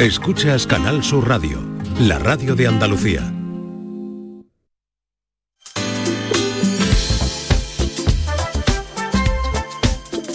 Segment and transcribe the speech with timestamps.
[0.00, 1.58] Escuchas Canal Sur Radio,
[2.00, 3.20] la radio de Andalucía.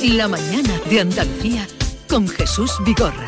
[0.03, 1.65] La mañana de Andalucía
[2.07, 3.25] con Jesús Vigorra.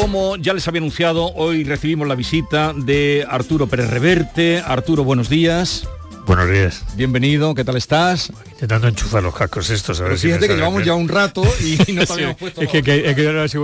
[0.00, 4.58] Como ya les había anunciado, hoy recibimos la visita de Arturo Pérez Reverte.
[4.58, 5.88] Arturo, buenos días.
[6.28, 6.82] Buenos días.
[6.94, 8.30] Bienvenido, ¿qué tal estás?
[8.52, 9.98] Intentando enchufar los cascos estos.
[9.98, 10.86] A ver Pero si fíjate me que llevamos bien.
[10.86, 13.60] ya un rato y no te Sí, habíamos puesto Es que, es a decir,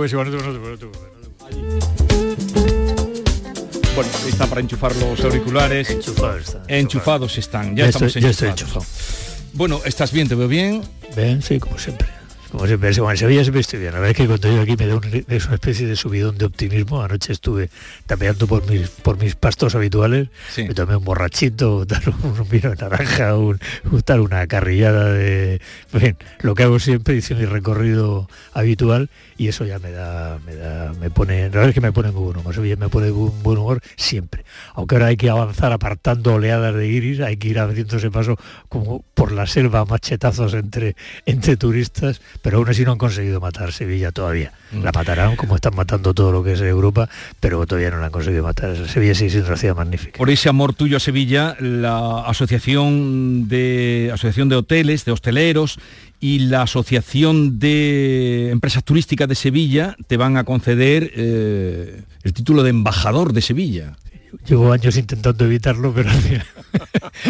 [3.95, 5.89] bueno, está para enchufar los auriculares.
[5.91, 6.63] Enchufado está.
[6.67, 8.87] Enchufados están, ya, Ya estamos estoy- ya estoy enchufados.
[9.53, 10.27] Bueno, ¿estás bien?
[10.27, 10.81] ¿Te veo bien?
[11.15, 12.07] Ven, sí, como siempre.
[12.55, 13.91] Como siempre, bueno, en Sevilla siempre estoy bien.
[13.91, 16.37] La verdad es que cuando yo aquí me da un- es una especie de subidón
[16.37, 17.01] de optimismo.
[17.01, 17.69] Anoche estuve
[18.05, 20.29] tapeando por mis, por mis pastos habituales.
[20.53, 20.63] Sí.
[20.63, 23.59] Me tomé un borrachito, tal, un vino de naranja, un,
[23.91, 25.59] un tal, una carrillada de...
[25.91, 30.39] En fin, lo que hago siempre, hice mi recorrido habitual y eso ya me da,
[30.45, 32.53] me da, me pone, verdad es que me pone muy buen humor.
[32.53, 34.45] Sevilla me pone un buen humor siempre.
[34.73, 38.37] Aunque ahora hay que avanzar apartando oleadas de iris, hay que ir abriéndose paso
[38.69, 40.95] como por la selva machetazos entre,
[41.25, 44.53] entre turistas, pero aún así no han conseguido matar Sevilla todavía.
[44.71, 47.07] La matarán como están matando todo lo que es Europa,
[47.39, 48.75] pero todavía no la han conseguido matar.
[48.87, 50.17] Sevilla sigue siendo una ciudad magnífica.
[50.17, 55.79] Por ese amor tuyo a Sevilla, la asociación de asociación de hoteles, de hosteleros
[56.19, 62.63] y la asociación de empresas turísticas de Sevilla te van a conceder eh, el título
[62.63, 63.97] de embajador de Sevilla.
[64.47, 66.45] Llevo años intentando evitarlo, pero al final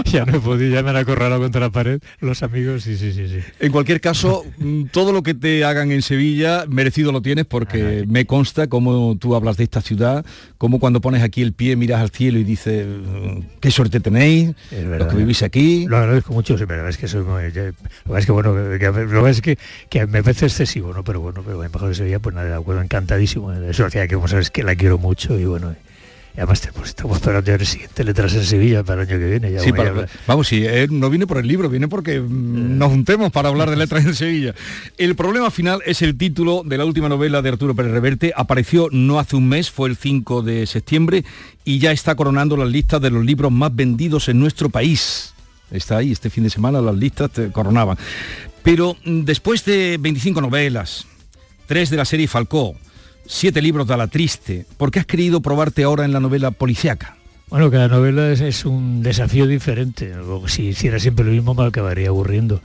[0.06, 3.12] ya no he podido, ya me han acorralado contra la pared los amigos, sí, sí,
[3.14, 3.40] sí, sí.
[3.60, 8.06] En cualquier caso, mm, todo lo que te hagan en Sevilla, merecido lo tienes porque
[8.08, 10.26] me consta cómo tú hablas de esta ciudad,
[10.58, 14.52] cómo cuando pones aquí el pie miras al cielo y dices, mm, qué suerte tenéis,
[14.72, 15.86] los que vivís aquí.
[15.88, 17.72] Lo agradezco mucho, sí, pero es que soy muy, ya-
[18.06, 19.58] lo es que bueno, que, lo es que,
[19.90, 21.04] que me parece excesivo, ¿no?
[21.04, 23.52] Pero bueno, pero embajador de Sevilla, pues nada, bueno, encantadísimo.
[23.54, 25.76] Es una ciudad que como sabes que la quiero mucho y bueno,
[26.36, 29.26] y además te- pues, estamos esperando el siguiente letras en Sevilla para el año que
[29.26, 29.52] viene.
[29.52, 32.20] Ya, Sí, bueno, para- ya- vamos, sí, eh, no viene por el libro, viene porque
[32.20, 34.54] mm, nos juntemos para hablar de letras en Sevilla.
[34.98, 38.34] El problema final es el título de la última novela de Arturo Pérez Reverte.
[38.36, 41.24] Apareció no hace un mes, fue el 5 de septiembre,
[41.64, 45.34] y ya está coronando las listas de los libros más vendidos en nuestro país.
[45.72, 47.98] Está ahí, este fin de semana las listas te coronaban.
[48.62, 51.06] Pero mm, después de 25 novelas,
[51.66, 52.76] tres de la serie Falcó,
[53.26, 57.18] siete libros de la Triste, ¿por qué has querido probarte ahora en la novela policiaca?
[57.50, 60.14] Bueno, cada novela es, un desafío diferente.
[60.48, 62.62] Si hiciera siempre lo mismo me acabaría aburriendo.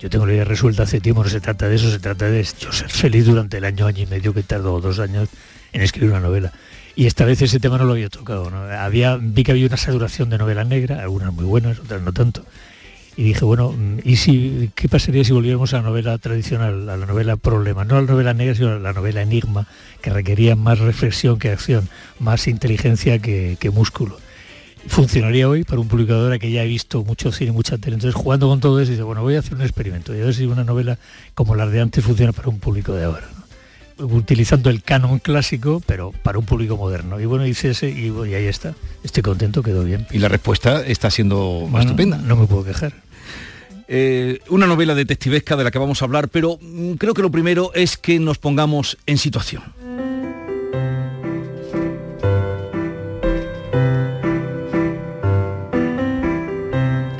[0.00, 2.42] Yo tengo la idea resuelta hace tiempo, no se trata de eso, se trata de
[2.42, 5.28] yo ser feliz durante el año, año y medio que tardó, dos años
[5.72, 6.52] en escribir una novela.
[6.96, 8.50] Y esta vez ese tema no lo había tocado.
[8.50, 8.58] ¿no?
[8.58, 12.44] Había, vi que había una saturación de novela negra, algunas muy buenas, otras no tanto.
[13.16, 16.96] Y dije, bueno, mm, ¿y si, qué pasaría si volviéramos a la novela tradicional, a
[16.96, 17.84] la novela problema?
[17.84, 19.66] No a la novela negra, sino a la novela enigma,
[20.02, 21.88] que requería más reflexión que acción,
[22.18, 24.18] más inteligencia que, que músculo.
[24.86, 27.94] Funcionaría hoy para un publicador que ya he visto mucho cine, mucha tele.
[27.94, 30.34] Entonces, jugando con todo eso, dice, bueno, voy a hacer un experimento y a ver
[30.34, 30.98] si una novela
[31.34, 33.28] como las de antes funciona para un público de ahora.
[33.98, 37.20] Utilizando el canon clásico, pero para un público moderno.
[37.20, 38.74] Y bueno, hice ese y, bueno, y ahí está.
[39.02, 40.06] Estoy contento, quedó bien.
[40.10, 42.16] Y la respuesta está siendo Bueno, estupenda.
[42.18, 42.92] No me puedo quejar.
[43.86, 47.30] Eh, una novela detectivesca de la que vamos a hablar, pero mm, creo que lo
[47.30, 49.62] primero es que nos pongamos en situación.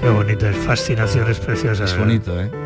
[0.00, 1.84] Qué bonito, es fascinación, es preciosa.
[1.84, 2.06] Es ¿verdad?
[2.06, 2.63] bonito, ¿eh?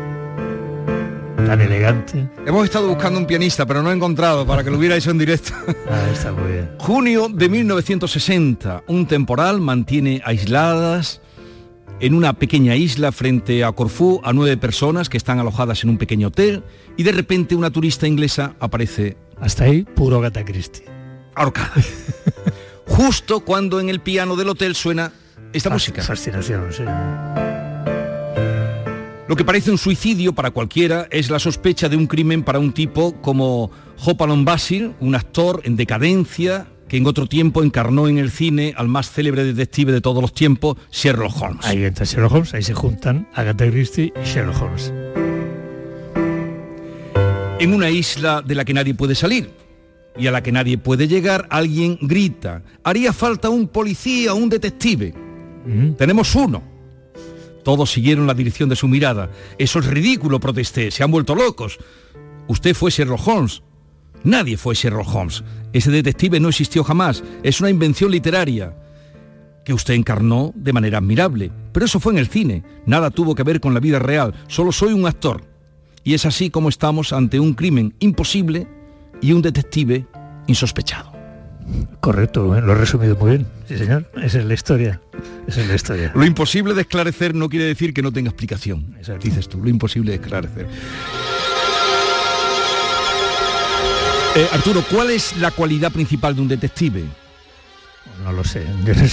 [1.45, 2.27] Tan elegante.
[2.45, 5.17] Hemos estado buscando un pianista, pero no he encontrado para que lo hubiera hecho en
[5.17, 5.53] directo.
[5.89, 6.69] Ah, está muy bien.
[6.77, 11.21] Junio de 1960, un temporal mantiene aisladas
[11.99, 15.97] en una pequeña isla frente a Corfú a nueve personas que están alojadas en un
[15.97, 16.63] pequeño hotel
[16.95, 20.85] y de repente una turista inglesa aparece Hasta ahí, puro Agatha Christie.
[21.35, 21.71] ahorcada.
[22.85, 25.11] Justo cuando en el piano del hotel suena
[25.53, 26.03] esta música.
[26.03, 26.83] Fascinación, sí.
[29.29, 32.73] Lo que parece un suicidio para cualquiera es la sospecha de un crimen para un
[32.73, 33.69] tipo como
[34.03, 38.87] Hopalong Basil, un actor en decadencia que en otro tiempo encarnó en el cine al
[38.87, 41.63] más célebre detective de todos los tiempos, Sherlock Holmes.
[41.67, 44.91] Ahí entra Sherlock Holmes, ahí se juntan Agatha Christie y Sherlock Holmes.
[47.59, 49.51] En una isla de la que nadie puede salir
[50.17, 54.49] y a la que nadie puede llegar, alguien grita, haría falta un policía o un
[54.49, 55.13] detective.
[55.67, 55.91] Mm.
[55.91, 56.78] Tenemos uno.
[57.69, 59.29] Todos siguieron la dirección de su mirada.
[59.59, 60.89] Eso es ridículo, protesté.
[60.89, 61.77] Se han vuelto locos.
[62.47, 63.61] Usted fue Sherlock Holmes.
[64.23, 65.43] Nadie fue Sherlock Holmes.
[65.71, 67.23] Ese detective no existió jamás.
[67.43, 68.75] Es una invención literaria
[69.63, 71.51] que usted encarnó de manera admirable.
[71.71, 72.63] Pero eso fue en el cine.
[72.87, 74.33] Nada tuvo que ver con la vida real.
[74.47, 75.43] Solo soy un actor.
[76.03, 78.67] Y es así como estamos ante un crimen imposible
[79.21, 80.07] y un detective
[80.47, 81.08] insospechado.
[81.99, 83.47] Correcto, lo he resumido muy bien.
[83.67, 84.09] Sí, señor.
[84.21, 85.01] Esa es la historia.
[85.47, 86.11] Esa es la historia.
[86.15, 88.95] Lo imposible de esclarecer no quiere decir que no tenga explicación.
[89.21, 90.67] Dices tú, lo imposible de esclarecer.
[94.35, 97.03] Eh, Arturo, ¿cuál es la cualidad principal de un detective?
[98.23, 98.63] No lo sé.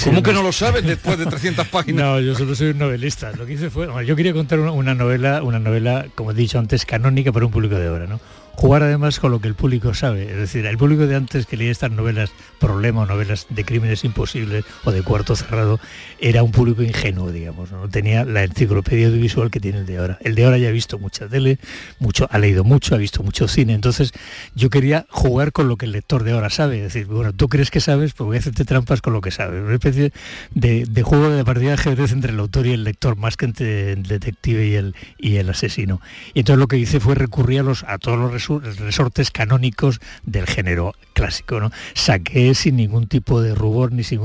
[0.04, 2.04] ¿Cómo que no lo sabes después de 300 páginas?
[2.04, 3.32] No, yo solo soy un novelista.
[3.32, 6.58] Lo que hice fue, yo quería contar una, una novela, una novela, como he dicho
[6.58, 8.20] antes, canónica para un público de obra, ¿no?
[8.56, 10.30] Jugar además con lo que el público sabe.
[10.30, 14.02] Es decir, el público de antes que leía estas novelas problema o novelas de crímenes
[14.04, 15.78] imposibles o de cuarto cerrado
[16.18, 17.70] era un público ingenuo, digamos.
[17.70, 20.18] No tenía la enciclopedia audiovisual que tiene el de ahora.
[20.22, 21.58] El de ahora ya ha visto mucha tele,
[21.98, 23.74] mucho, ha leído mucho, ha visto mucho cine.
[23.74, 24.12] Entonces
[24.54, 26.78] yo quería jugar con lo que el lector de ahora sabe.
[26.78, 29.30] Es decir, bueno, tú crees que sabes, pues voy a hacerte trampas con lo que
[29.30, 29.62] sabes.
[29.62, 30.12] Una especie
[30.54, 33.92] de, juego de partida de ajedrez entre el autor y el lector, más que entre
[33.92, 36.00] el detective y el, y el asesino.
[36.32, 40.46] Y entonces lo que hice fue recurrir a, los, a todos los resortes canónicos del
[40.46, 41.60] género clásico.
[41.60, 41.70] ¿no?
[41.94, 44.20] Saqué sin ningún tipo de rubor ni sin,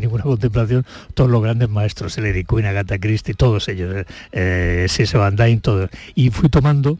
[0.00, 5.16] ninguna contemplación todos los grandes maestros, el Eric Queen, Agatha Christie, todos ellos, eh, C.S.
[5.16, 5.90] Van Dyne, todos.
[6.14, 6.98] Y fui tomando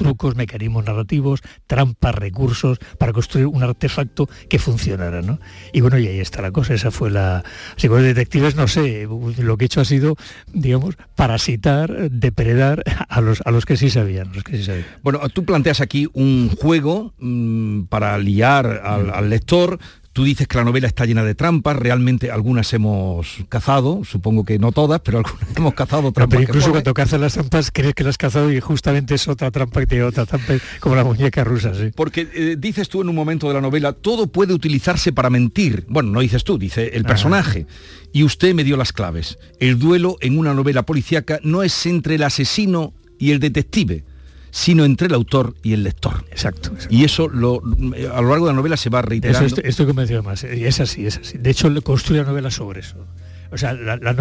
[0.00, 5.38] trucos, mecanismos narrativos, trampas, recursos para construir un artefacto que funcionara, ¿no?
[5.74, 7.44] Y bueno, y ahí está la cosa, esa fue la...
[7.76, 9.06] Así con los detectives, no sé,
[9.36, 10.16] lo que he hecho ha sido,
[10.54, 14.86] digamos, parasitar, depredar a los, a los que sí sabían, los que sí sabían.
[15.02, 19.78] Bueno, tú planteas aquí un juego mm, para liar al lector,
[20.20, 24.58] Tú dices que la novela está llena de trampas, realmente algunas hemos cazado, supongo que
[24.58, 26.36] no todas, pero algunas hemos cazado trampas.
[26.36, 29.50] pero incluso cuando cazas las trampas crees que las has cazado y justamente es otra
[29.50, 31.90] trampa que tiene otra trampa, como la muñeca rusa, ¿sí?
[31.96, 35.86] Porque eh, dices tú en un momento de la novela, todo puede utilizarse para mentir.
[35.88, 37.66] Bueno, no dices tú, dice el personaje.
[38.12, 39.38] Y usted me dio las claves.
[39.58, 44.04] El duelo en una novela policíaca no es entre el asesino y el detective,
[44.50, 46.24] sino entre el autor y el lector.
[46.30, 46.72] Exacto.
[46.88, 47.62] Y eso lo,
[48.12, 49.46] a lo largo de la novela se va reiterando.
[49.46, 50.44] Eso estoy, convencido más.
[50.44, 51.38] Y es así, es así.
[51.38, 52.96] De hecho, construye la novela sobre eso.
[53.52, 53.76] O sea,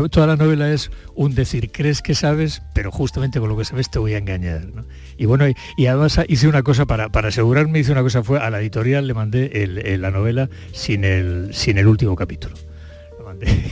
[0.10, 3.92] toda la novela es un decir, crees que sabes, pero justamente con lo que sabes
[3.92, 4.66] te voy a engañar.
[5.18, 5.46] Y bueno,
[5.78, 9.06] y, además hice una cosa para, para asegurarme, hice una cosa, fue a la editorial
[9.06, 12.56] le mandé la novela sin el, sin el último capítulo.
[13.20, 13.48] Lo mandé.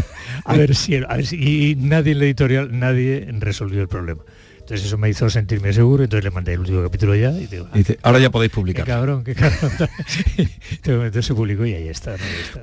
[0.44, 4.22] a ver si, a ver si, y nadie en la editorial, nadie resolvió el problema.
[4.70, 7.66] Entonces eso me hizo sentirme seguro, entonces le mandé el último capítulo ya y, digo,
[7.74, 8.84] dice, ahora ya podéis publicar.
[8.84, 9.72] Qué cabrón, qué cabrón.
[10.84, 12.14] entonces se publicó y ahí está,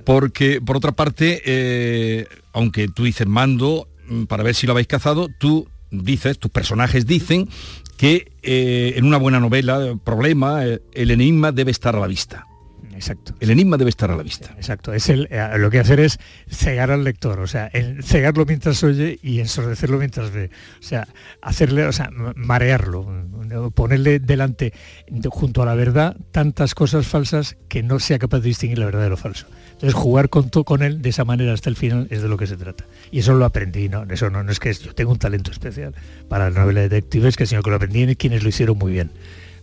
[0.05, 4.87] Porque, por otra parte, eh, aunque tú dices mando mm, para ver si lo habéis
[4.87, 7.49] cazado, tú dices, tus personajes dicen
[7.97, 12.46] que eh, en una buena novela, problema, eh, el enigma debe estar a la vista.
[12.97, 13.35] Exacto.
[13.39, 14.53] El enigma debe estar a la vista.
[14.57, 14.91] Exacto.
[14.91, 18.83] Es el, eh, lo que hacer es cegar al lector, o sea, el cegarlo mientras
[18.83, 20.49] oye y ensordecerlo mientras ve.
[20.79, 21.07] O sea,
[21.41, 23.07] hacerle, o sea, marearlo,
[23.75, 24.73] ponerle delante,
[25.29, 29.03] junto a la verdad, tantas cosas falsas que no sea capaz de distinguir la verdad
[29.03, 29.45] de lo falso.
[29.73, 32.47] Entonces jugar con, con él de esa manera hasta el final es de lo que
[32.47, 32.85] se trata.
[33.11, 34.05] Y eso lo aprendí, ¿no?
[34.09, 35.93] Eso no, no es que yo tengo un talento especial
[36.27, 38.91] para la novela de detectives, que sino que lo aprendí en quienes lo hicieron muy
[38.91, 39.11] bien.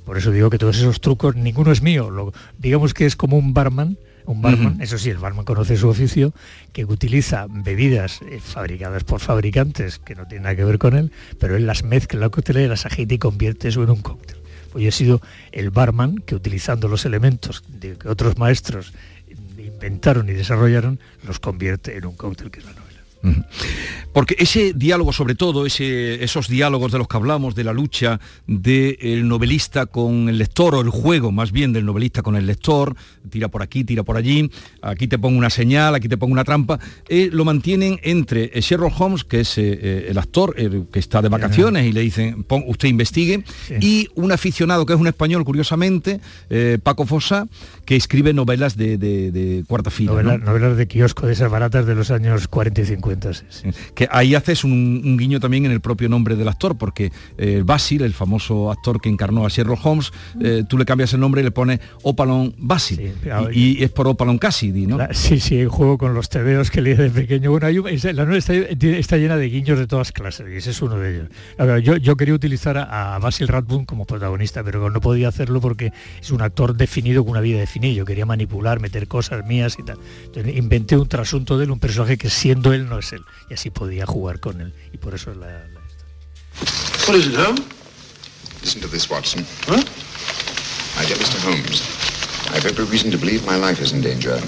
[0.05, 2.11] Por eso digo que todos esos trucos, ninguno es mío.
[2.11, 5.89] Lo, digamos que es como un barman, un barman, eso sí, el barman conoce su
[5.89, 6.33] oficio,
[6.73, 11.13] que utiliza bebidas eh, fabricadas por fabricantes que no tienen nada que ver con él,
[11.39, 14.39] pero él las mezcla en la coctelera, las agita y convierte eso en un cóctel.
[14.73, 15.21] Pues yo he sido
[15.53, 18.93] el barman que utilizando los elementos de que otros maestros
[19.59, 22.73] inventaron y desarrollaron, los convierte en un cóctel que es la
[24.15, 29.27] porque ese diálogo, sobre todo, esos diálogos de los que hablamos, de la lucha del
[29.27, 32.95] novelista con el lector, o el juego más bien del novelista con el lector,
[33.29, 34.49] tira por aquí, tira por allí,
[34.83, 36.79] aquí te pongo una señal, aquí te pongo una trampa,
[37.09, 41.29] eh, lo mantienen entre Sherlock Holmes, que es eh, eh, el actor que está de
[41.29, 43.43] vacaciones y le dicen, usted investigue,
[43.81, 46.21] y un aficionado que es un español, curiosamente,
[46.85, 47.49] Paco Fosa,
[47.85, 50.23] que escribe novelas de, cuarta fila.
[50.23, 53.31] Novelas de kiosco, de esas baratas de los años 40 y 50.
[53.95, 58.03] Que ahí haces un, guiño también en el propio nombre del actor, porque eh, Basil,
[58.03, 61.45] el famoso actor que encarnó a Sherlock Holmes, eh, tú le cambias el nombre y
[61.45, 63.13] le pones Opalon Basil.
[63.53, 64.99] y, es por Opalon Cassidy, ¿no?
[65.13, 67.51] sí, sí, juego con los tebeos que leí de pequeño.
[67.51, 71.15] Bueno, la novela está, llena de guiños de todas clases, y ese es uno de
[71.15, 72.03] ellos.
[72.03, 76.43] yo, quería utilizar a, Basil Rathbone como protagonista, pero no podía hacerlo porque es un
[76.43, 77.95] actor definido con una vida definida.
[77.95, 79.99] Yo quería manipular, meter cosas mías y tal.
[80.25, 83.23] Entonces inventé un trasunto de él, un personaje que siendo él no es él.
[83.51, 84.73] Y así podía jugar con él.
[84.93, 85.81] Y por eso es la, la
[87.09, 87.63] What is it, Holmes?
[88.63, 89.45] Listen to this, Watson.
[89.67, 89.83] Huh?
[90.97, 91.39] My dear Mr.
[91.45, 91.83] Holmes,
[92.55, 94.41] I've every reason to believe my life is in danger.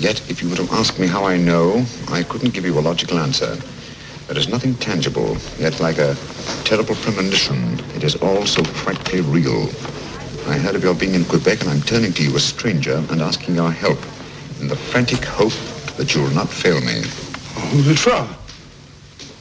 [0.00, 2.80] Yet, if you were to ask me how I know, I couldn't give you a
[2.80, 3.56] logical answer.
[4.26, 6.16] There is nothing tangible, yet like a
[6.64, 9.68] terrible premonition, it is all so frightfully real.
[10.48, 13.20] I heard of your being in Quebec and I'm turning to you, a stranger, and
[13.20, 13.98] asking your help
[14.60, 15.52] in the frantic hope
[15.96, 17.02] that you will not fail me.
[17.72, 18.26] Who's it from?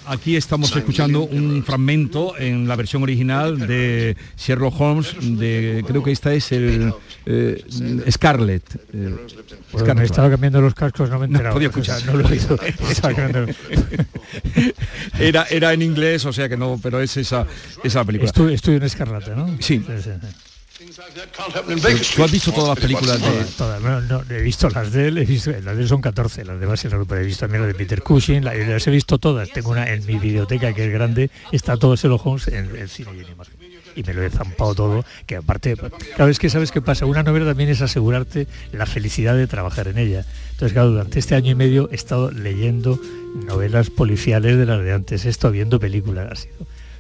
[0.08, 6.12] Aquí estamos escuchando un fragmento en la versión original de Sherlock Holmes, de creo que
[6.12, 6.94] esta es el
[7.26, 7.64] eh,
[8.12, 8.64] Scarlett.
[8.76, 9.18] eh, Bueno,
[9.72, 9.96] Scarlett.
[9.98, 12.06] me estaba cambiando los cascos, no me he No podía O sea, escuchar.
[12.14, 12.60] no lo he oído.
[15.20, 17.48] Era, era en inglés, o sea que no, pero es esa,
[17.84, 18.28] esa película.
[18.28, 19.48] Estudio, estudio en Escarlata, ¿no?
[19.60, 19.84] Sí.
[19.88, 20.10] sí, sí.
[20.12, 20.55] Things
[22.16, 23.28] ¿Tú has visto todas las películas de...?
[23.28, 23.82] Todas, todas.
[23.82, 26.60] No, no, he visto las de él, he visto, las de él son 14, las
[26.60, 29.50] demás pero he visto también las de Peter Cushing, la- las he visto todas.
[29.52, 33.12] Tengo una en mi biblioteca que es grande, está todo Sherlock Holmes en el cine
[33.18, 33.54] y en imagen.
[33.96, 35.78] Y me lo he zampado todo, que aparte,
[36.16, 39.88] claro, es que sabes qué pasa, una novela también es asegurarte la felicidad de trabajar
[39.88, 40.26] en ella.
[40.52, 43.00] Entonces, claro, durante este año y medio he estado leyendo
[43.46, 46.56] novelas policiales de las de antes, he estado viendo películas, ha sido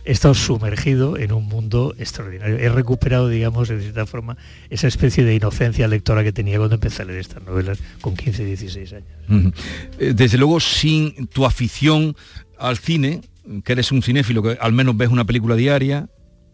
[0.05, 2.57] he estado sumergido en un mundo extraordinario.
[2.57, 4.37] He recuperado, digamos, de cierta forma,
[4.69, 8.45] esa especie de inocencia lectora que tenía cuando empecé a leer estas novelas con 15,
[8.45, 9.53] 16 años.
[9.99, 12.15] Eh, Desde luego, sin tu afición
[12.57, 13.21] al cine,
[13.63, 16.07] que eres un cinéfilo que al menos ves una película diaria,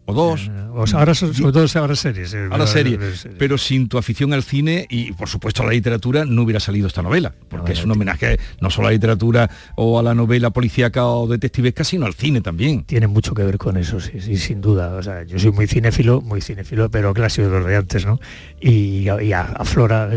[0.06, 2.34] o dos, o sea, ahora, son- sobre todo ahora series.
[2.34, 3.28] eh, a la serie, series.
[3.38, 6.88] pero sin tu afición al cine y por supuesto a la literatura no hubiera salido
[6.88, 10.14] esta novela, porque No, es un homenaje no solo a la literatura o a la
[10.16, 12.84] novela policíaca o detectivesca, sino al cine también.
[12.84, 14.96] tiene mucho que ver con eso, sí, sí, sin duda.
[14.96, 18.20] O sea, yo soy muy cinéfilo, muy cinéfilo, pero clásico de los de antes, ¿no?
[18.60, 20.10] Y, y a- aflora.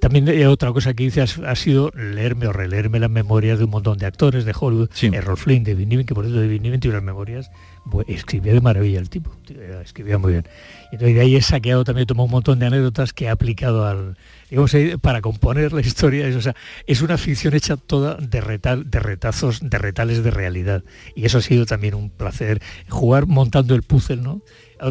[0.00, 3.64] también eh, otra cosa que hice ha, ha sido leerme o releerme las memorias de
[3.64, 5.10] un montón de actores de Hollywood, Sí.
[5.12, 7.50] Errol Flynn, David Niven, que por cierto David Niven tiene unas memorias,
[7.88, 9.30] bu- escribía de maravilla el tipo,
[9.82, 10.44] escribía muy bien.
[10.90, 13.86] Y entonces de ahí he saqueado también, tomado un montón de anécdotas que he aplicado
[13.86, 14.16] al,
[14.50, 16.28] digamos, para componer la historia.
[16.86, 18.40] Es, una ficción hecha toda de,
[18.86, 20.84] de retazos, de retales de realidad.
[21.14, 22.60] Y eso ha sido también un placer.
[22.88, 24.42] Jugar montando el puzzle, ¿no?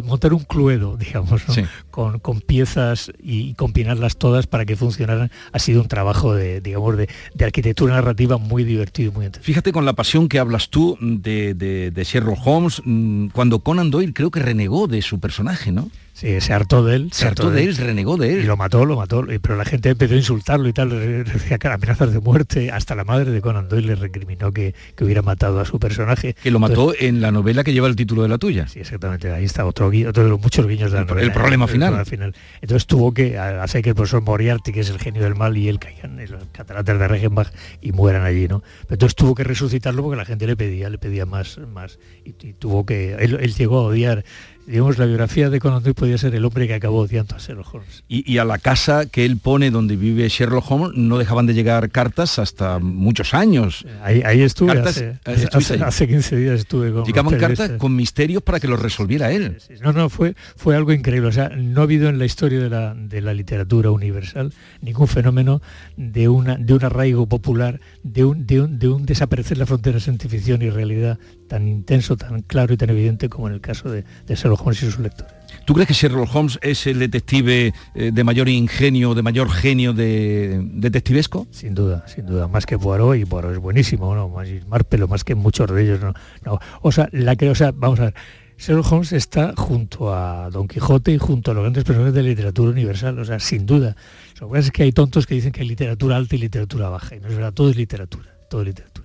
[0.04, 1.54] Montar un cluedo, digamos, ¿no?
[1.54, 1.62] Sí.
[1.90, 5.30] con, con piezas y, combinarlas todas para que funcionaran.
[5.52, 9.46] Ha sido un trabajo de, digamos, de, de arquitectura narrativa muy divertido y muy entretenido.
[9.46, 13.90] Fíjate con la pasión que hablas tú de, de- de Sherlock Holmes, mm, cuando Conan
[13.90, 15.90] Doyle creo que renegó de su personaje, ¿no?
[16.18, 17.10] Sí, se hartó de él.
[17.12, 18.46] Se hartó de él, renegó de Y él.
[18.48, 21.58] lo mató, lo mató, y- pero la gente empezó a insultarlo y tal, le decía
[21.58, 25.22] que amenazas de muerte, hasta la madre de Conan Doyle le recriminó que, que hubiera
[25.22, 26.34] matado a su personaje.
[26.42, 28.66] Que lo mató en la novela que lleva el título de la tuya.
[28.66, 31.26] Sí, exactamente, ahí está otro, otro de los muchos guiños de la El- novela.
[31.28, 31.68] el problema ¿eh?
[31.68, 32.04] final.
[32.04, 32.32] problema
[32.62, 35.68] Entonces tuvo que hacer que el profesor Moriarty, que es el genio del mal, y
[35.68, 38.60] él caigan en las cataratas de Regenbach y mueran allí, ¿no?
[38.82, 42.30] Pero entonces tuvo que resucitarlo porque la gente le pedía, le pedía más, más, y,
[42.44, 44.24] y tuvo que, él, él llegó a odiar,
[44.68, 47.74] digamos, la biografía de Conan Doyle podía ser el hombre que acabó odiando a Sherlock
[47.74, 48.04] Holmes.
[48.06, 51.54] Y, y a la casa que él pone donde vive Sherlock Holmes no dejaban de
[51.54, 53.86] llegar cartas hasta muchos años.
[54.02, 55.80] Ahí, ahí estuve, Cartas, hace, eh, hace, ahí.
[55.82, 57.78] hace 15 días estuve con Llegaban cartas periodistas.
[57.78, 59.56] con misterios para que los resolviera él.
[59.58, 59.82] Sí, sí.
[59.82, 61.28] No, no, fue, fue algo increíble.
[61.28, 65.08] O sea, no ha habido en la historia de la, de la literatura universal ningún
[65.08, 65.62] fenómeno
[65.96, 69.98] de, una, de un arraigo popular, de un, de, un, de un desaparecer la frontera
[70.06, 73.90] entre ficción y realidad tan intenso, tan claro y tan evidente como en el caso
[73.90, 75.32] de, de Sherlock Holmes y sus lectores.
[75.64, 79.92] ¿Tú crees que Sherlock Holmes es el detective eh, de mayor ingenio, de mayor genio
[79.92, 81.46] de detectivesco?
[81.50, 84.28] Sin duda, sin duda, más que Poirot, y Poirot es buenísimo, ¿no?
[84.28, 86.14] Más, y Marpelo, más que muchos de ellos, ¿no?
[86.44, 86.58] no.
[86.82, 88.14] O sea, la que, o sea, vamos a ver,
[88.58, 92.28] Sherlock Holmes está junto a Don Quijote y junto a los grandes personajes de la
[92.28, 93.94] literatura universal, o sea, sin duda.
[94.40, 96.88] Lo que pasa es que hay tontos que dicen que hay literatura alta y literatura
[96.88, 98.97] baja, y no es verdad, todo es literatura, todo es literatura.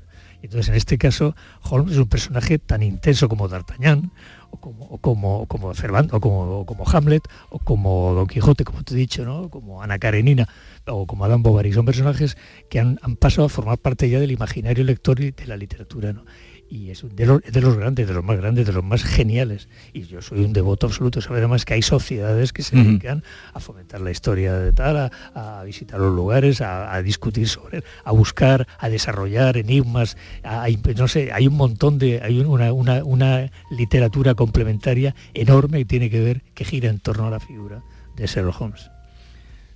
[0.43, 4.11] Entonces, en este caso, Holmes es un personaje tan intenso como D'Artagnan,
[4.51, 8.83] o como, o como, como Cervantes, o como, como Hamlet, o como Don Quijote, como
[8.83, 9.49] te he dicho, ¿no?
[9.49, 10.49] Como Ana Karenina,
[10.85, 11.71] o como Adam Bovary.
[11.71, 12.37] Son personajes
[12.69, 16.11] que han, han pasado a formar parte ya del imaginario lector y de la literatura,
[16.11, 16.25] ¿no?
[16.73, 19.69] Y es de los, de los grandes, de los más grandes, de los más geniales.
[19.93, 21.21] Y yo soy un devoto absoluto.
[21.21, 25.11] Sabe además que hay sociedades que se dedican a fomentar la historia de tal, a,
[25.59, 30.65] a visitar los lugares, a, a discutir sobre él, a buscar, a desarrollar enigmas, a-
[30.97, 36.09] no sé, hay un montón de, hay una, una- una literatura complementaria enorme que tiene
[36.09, 37.83] que ver, que gira en torno a la figura
[38.15, 38.89] de Sherlock Holmes.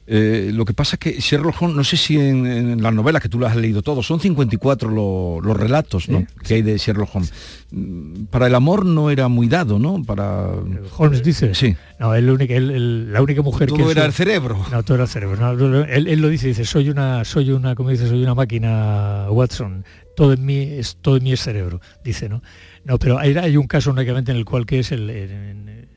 [0.09, 3.21] Eh, lo que pasa es que Sherlock Holmes, no sé si en, en las novelas
[3.21, 6.19] que tú las has leído todos, son 54 lo- los relatos ¿no?
[6.19, 7.33] Sí, que hay de Sherlock Holmes.
[8.29, 10.01] Para el amor no era muy dado, ¿no?
[10.03, 10.47] Para...
[10.97, 11.75] Holmes dice, Sí.
[11.99, 14.65] no, él, única- él- él- la única mujer que Todo era su- el cerebro.
[14.71, 15.53] No, todo era el cerebro.
[15.57, 19.25] No, él, él lo dice, dice, soy una, soy una, como dice, soy una máquina
[19.29, 19.83] Watson.
[20.15, 22.41] Todo en mí es, todo en mí es cerebro, dice, ¿no?
[22.85, 25.69] No, pero hay, hay un caso únicamente en el cual que es el, en- en-
[25.69, 25.87] en,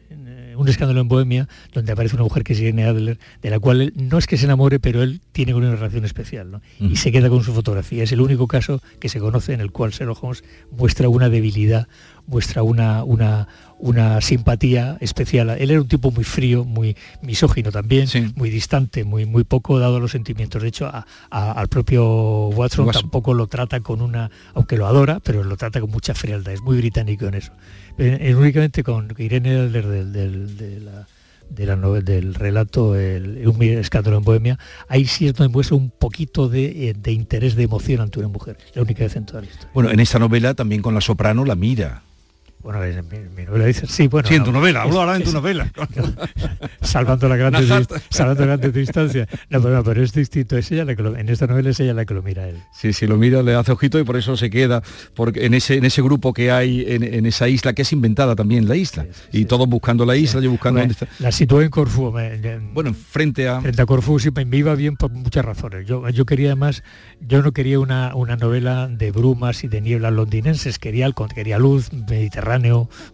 [0.61, 3.81] un escándalo en Bohemia, donde aparece una mujer que es Irene Adler, de la cual
[3.81, 6.61] él no es que se enamore, pero él tiene una relación especial.
[6.79, 8.03] Y se queda con su fotografía.
[8.03, 11.89] Es el único caso que se conoce en el cual Sherlock Holmes muestra una debilidad
[12.31, 13.49] muestra una, una,
[13.79, 15.51] una simpatía especial.
[15.51, 19.97] Él era un tipo muy frío, muy misógino también, muy distante, muy, muy poco dado
[19.97, 20.63] a los sentimientos.
[20.63, 20.91] De hecho,
[21.31, 25.91] al propio Watson, tampoco lo trata con una, aunque lo adora, pero lo trata con
[25.91, 26.55] mucha frialdad.
[26.55, 27.53] Es muy británico en eso.
[28.01, 31.07] Es únicamente con Irene Elder de la
[31.51, 35.77] de la novela, del relato el, Un escándalo en Bohemia, ahí sí es donde muestra
[35.77, 39.27] un poquito de, eh, de, interés, de emoción ante una mujer, la única vez en
[39.27, 39.71] toda la historia.
[39.75, 42.03] Bueno, en esta novela también con la soprano la mira.
[42.63, 44.29] Bueno, en mi, novela dice, sí, bueno.
[44.29, 45.71] Sí, en tu novela, hablo ahora en tu novela.
[46.83, 47.55] salvando la gran
[48.11, 49.27] salvando la gran distancia.
[49.49, 51.95] No, pero, pero, es distinto, es ella la que lo, en esta novela es ella
[51.95, 52.59] la que lo mira él.
[52.73, 54.83] Sí, sí, lo mira, le hace ojito y por eso se queda
[55.15, 58.69] porque en ese en ese grupo que hay en, esa isla, que es inventada también
[58.69, 59.07] la isla.
[59.33, 61.07] y todos buscando la isla, yo buscando dónde está.
[61.19, 62.13] La situé en Corfú.
[62.75, 63.61] bueno, frente a.
[63.63, 65.87] Frente a Corfú sí me iba bien por muchas razones.
[65.87, 66.83] Yo, yo quería además,
[67.21, 71.89] yo no quería una, una novela de brumas y de nieblas londinenses, quería, quería luz,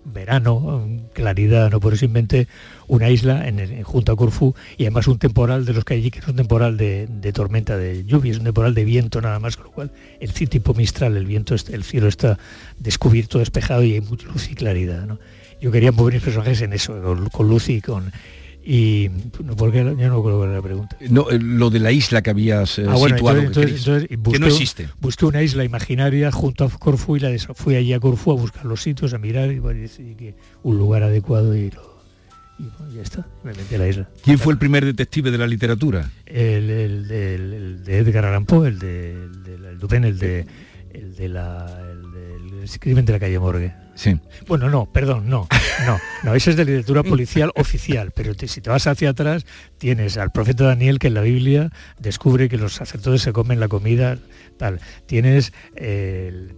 [0.05, 1.81] Verano, claridad, ¿no?
[1.81, 2.49] Por eso inventé
[2.88, 6.11] una isla en, junto a Corfú y además un temporal de los que hay allí,
[6.11, 9.57] que es un temporal de, tormenta, de lluvia, es un temporal de viento nada más,
[9.57, 12.38] con lo cual el tipo mistral, el viento, el cielo está
[12.78, 15.07] descubierto, despejado y hay mucha luz y claridad.
[15.61, 17.00] Yo quería mover mis personajes en eso,
[17.33, 18.12] con luz y con,
[18.68, 19.08] y
[19.56, 20.96] porque yo no creo que la pregunta.
[21.08, 24.88] No, eh, lo de la isla que habías eh, ah, situado, que, no existe.
[25.00, 28.64] Busqué una isla imaginaria junto a Corfú y la fui allí a Corfú a buscar
[28.64, 29.61] los sitios, a mirar y,
[30.16, 31.70] que un lugar adecuado y
[32.92, 34.08] ya está, me metí a la isla.
[34.25, 36.11] ¿Quién fue el primer detective de la literatura?
[36.25, 40.46] El, de Edgar Allan Poe, el de, el de, el de,
[40.92, 42.02] el de la, el
[42.58, 43.86] del crimen de la calle Morgue.
[43.97, 44.17] Sí.
[44.47, 45.49] Bueno, no, perdón, no,
[45.87, 49.45] no, no, eso es de literatura policial oficial, pero si te vas hacia atrás,
[49.79, 53.69] tienes al profeta Daniel que en la Biblia descubre que los sacerdotes se comen la
[53.69, 54.19] comida
[54.57, 54.81] tal.
[55.07, 55.53] Tienes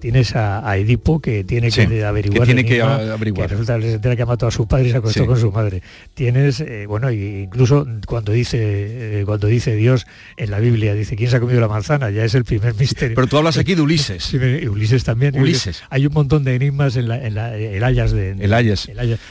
[0.01, 2.41] tienes a, Edipo que tiene que averiguar.
[2.41, 3.49] Que tiene que averiguar.
[3.49, 5.51] Que resulta que se que ha matado a su padre y se acostó con su
[5.51, 5.83] madre.
[6.15, 11.31] Tienes, eh, bueno, incluso cuando dice, eh, cuando dice Dios en la Biblia, dice, ¿quién
[11.31, 12.11] se ha comido la manzana?
[12.11, 13.15] Ya es el primer misterio.
[13.15, 14.25] Pero tú hablas aquí de Ulises.
[14.25, 15.39] Sí, Ulises también.
[15.39, 15.83] Ulises.
[15.91, 18.33] Hay un montón de enigmas en, la, el Ayas de...
[18.33, 18.89] El Ayas.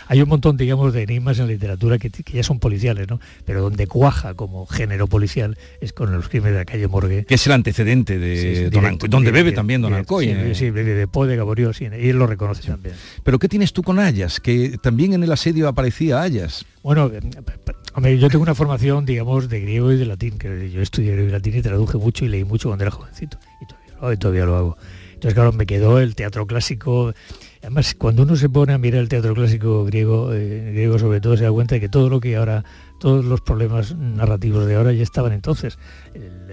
[0.07, 3.19] Hay un montón, digamos, de enigmas en la literatura que, ya son policiales, ¿no?
[3.45, 7.25] Pero donde cuaja como género policial es con los crímenes de la calle Morgue.
[7.25, 8.69] Que es el antecedente de
[9.09, 10.27] donde bebe también Don Alcoy.
[10.27, 12.95] Sí, sí, bebe de de Gaborio, y él lo reconoce también.
[13.23, 14.39] Pero ¿qué tienes tú con Ayas?
[14.39, 16.65] Que también en el asedio aparecía Ayas.
[16.83, 21.11] Bueno, eh, yo tengo una formación, digamos, de griego y de latín, que yo estudié
[21.13, 23.37] griego y latín y traduje mucho y leí mucho cuando era jovencito.
[23.61, 24.77] Y todavía lo, y todavía lo hago.
[25.13, 27.13] Entonces, claro, me quedó el teatro clásico.
[27.67, 31.35] Además, cuando uno se pone a mirar el teatro clásico griego, eh, griego sobre todo,
[31.35, 32.63] se da cuenta de que todo lo que ahora,
[32.97, 35.77] todos los problemas narrativos de ahora ya estaban entonces.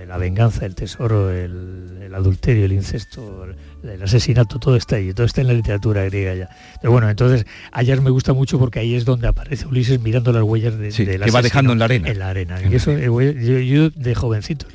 [0.08, 3.46] la venganza, el tesoro, el, adulterio, el incesto,
[3.84, 6.48] el, asesinato, todo está ahí, todo está en la literatura griega ya.
[6.80, 10.42] Pero bueno, entonces, Ayas me gusta mucho porque ahí es donde aparece Ulises mirando las
[10.42, 12.08] huellas de, sí, que va dejando en la arena.
[12.08, 12.60] En la arena.
[12.68, 14.66] Y eso, eh, yo, de jovencito,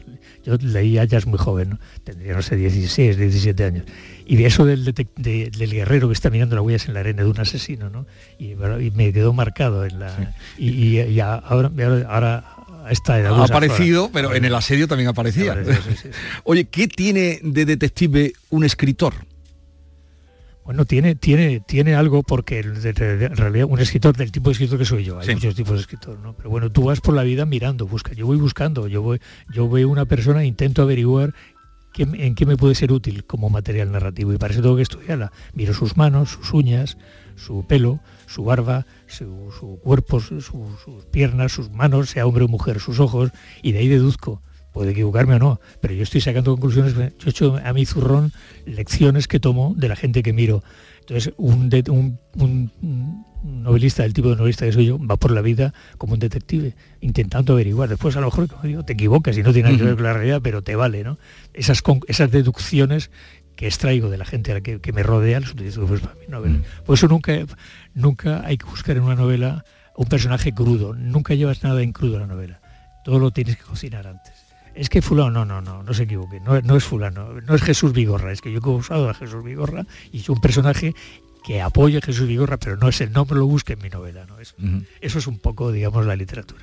[0.46, 1.80] yo leí Ayas muy joven, ¿no?
[2.06, 3.84] tendría, no sé, 16, 17 años.
[4.30, 7.30] Y de eso del, del, guerrero que está mirando las huellas en la arena de
[7.30, 8.06] un asesino, ¿no?
[8.38, 8.54] Y,
[8.92, 10.36] me quedó marcado en la...
[10.56, 11.72] Y, ahora,
[12.08, 12.46] ahora
[12.92, 15.58] está ha aparecido, pero en el asedio también aparecía.
[16.44, 19.16] Oye, ¿qué tiene de detective un escritor?
[20.64, 24.86] Bueno, tiene, tiene, tiene algo porque en realidad un escritor del tipo de escritor que
[24.86, 26.34] soy yo, hay muchos tipos de escritor, ¿no?
[26.34, 29.20] Pero bueno, tú vas por la vida mirando, busca, yo voy buscando, yo voy,
[29.52, 31.34] yo veo una persona, intento averiguar
[31.98, 35.32] en qué me puede ser útil como material narrativo y para eso tengo que estudiarla.
[35.54, 36.98] Miro sus manos, sus uñas,
[37.36, 40.52] su pelo, su barba, su, cuerpo, sus
[41.12, 44.42] piernas, sus manos, sea hombre o mujer, sus ojos, y de ahí deduzco.
[44.80, 48.32] Puede equivocarme o no, pero yo estoy sacando conclusiones, yo he hecho a mi zurrón
[48.66, 50.64] lecciones que tomo de la gente que miro.
[51.02, 51.70] Entonces, un,
[52.38, 56.20] un novelista del tipo de novelista que soy yo va por la vida como un
[56.20, 57.90] detective, intentando averiguar.
[57.90, 58.48] Después a lo mejor
[58.86, 61.18] te equivocas y no tiene nada que ver con la realidad, pero te vale, ¿no?
[61.54, 63.12] Esas, esas deducciones
[63.58, 66.28] que extraigo de la gente a la que, me rodea, los utilizo pues, para mi
[66.28, 66.62] novela.
[66.86, 67.34] Por eso nunca,
[67.94, 69.66] nunca hay que buscar en una novela
[69.98, 72.62] un personaje crudo, nunca llevas nada en crudo en la novela.
[73.04, 74.49] Todo lo tienes que cocinar antes.
[74.80, 77.62] Es que fulano, no, no, no, no se equivoque, no, no es fulano, no es
[77.62, 80.96] Jesús Vigorra, es que yo he usado a Jesús Vigorra y es un personaje
[81.44, 84.26] que apoye a Jesús Vigorra, pero no es el nombre, lo busque en mi novela.
[84.26, 84.40] ¿no?
[84.40, 84.56] Eso,
[85.02, 86.62] eso es un poco, digamos, la literatura.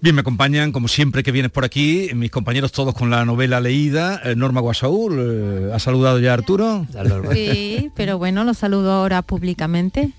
[0.00, 3.60] Bien, me acompañan, como siempre que vienes por aquí, mis compañeros todos con la novela
[3.60, 4.22] leída.
[4.24, 6.86] Eh, Norma Guasaúl, eh, ¿ha saludado ya a Arturo?
[7.32, 10.12] Sí, pero bueno, lo saludo ahora públicamente.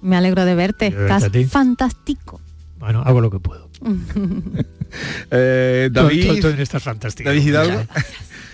[0.00, 2.40] Me alegro de verte, estás fantástico.
[2.78, 3.68] Bueno, hago lo que puedo.
[5.30, 7.28] Eh, David, todo- todo en esta es fantástico.
[7.28, 7.82] David Hidalgo,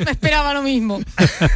[0.05, 0.98] Me esperaba lo mismo.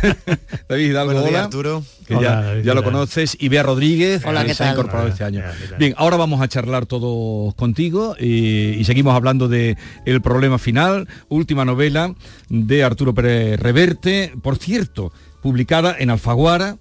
[0.69, 1.45] David Hidalgo, Buenos días, hola.
[1.45, 1.85] Arturo.
[2.07, 4.73] que Hola, ya, David, ya lo conoces, y Bea Rodríguez, Hola, que ¿qué se ha
[4.73, 5.43] incorporado Hola, este año.
[5.79, 11.09] Bien, ahora vamos a charlar todos contigo y, y seguimos hablando de El problema final,
[11.31, 12.15] última novela
[12.51, 16.77] de Arturo Pérez Reverte, por cierto, publicada en Alfaguara.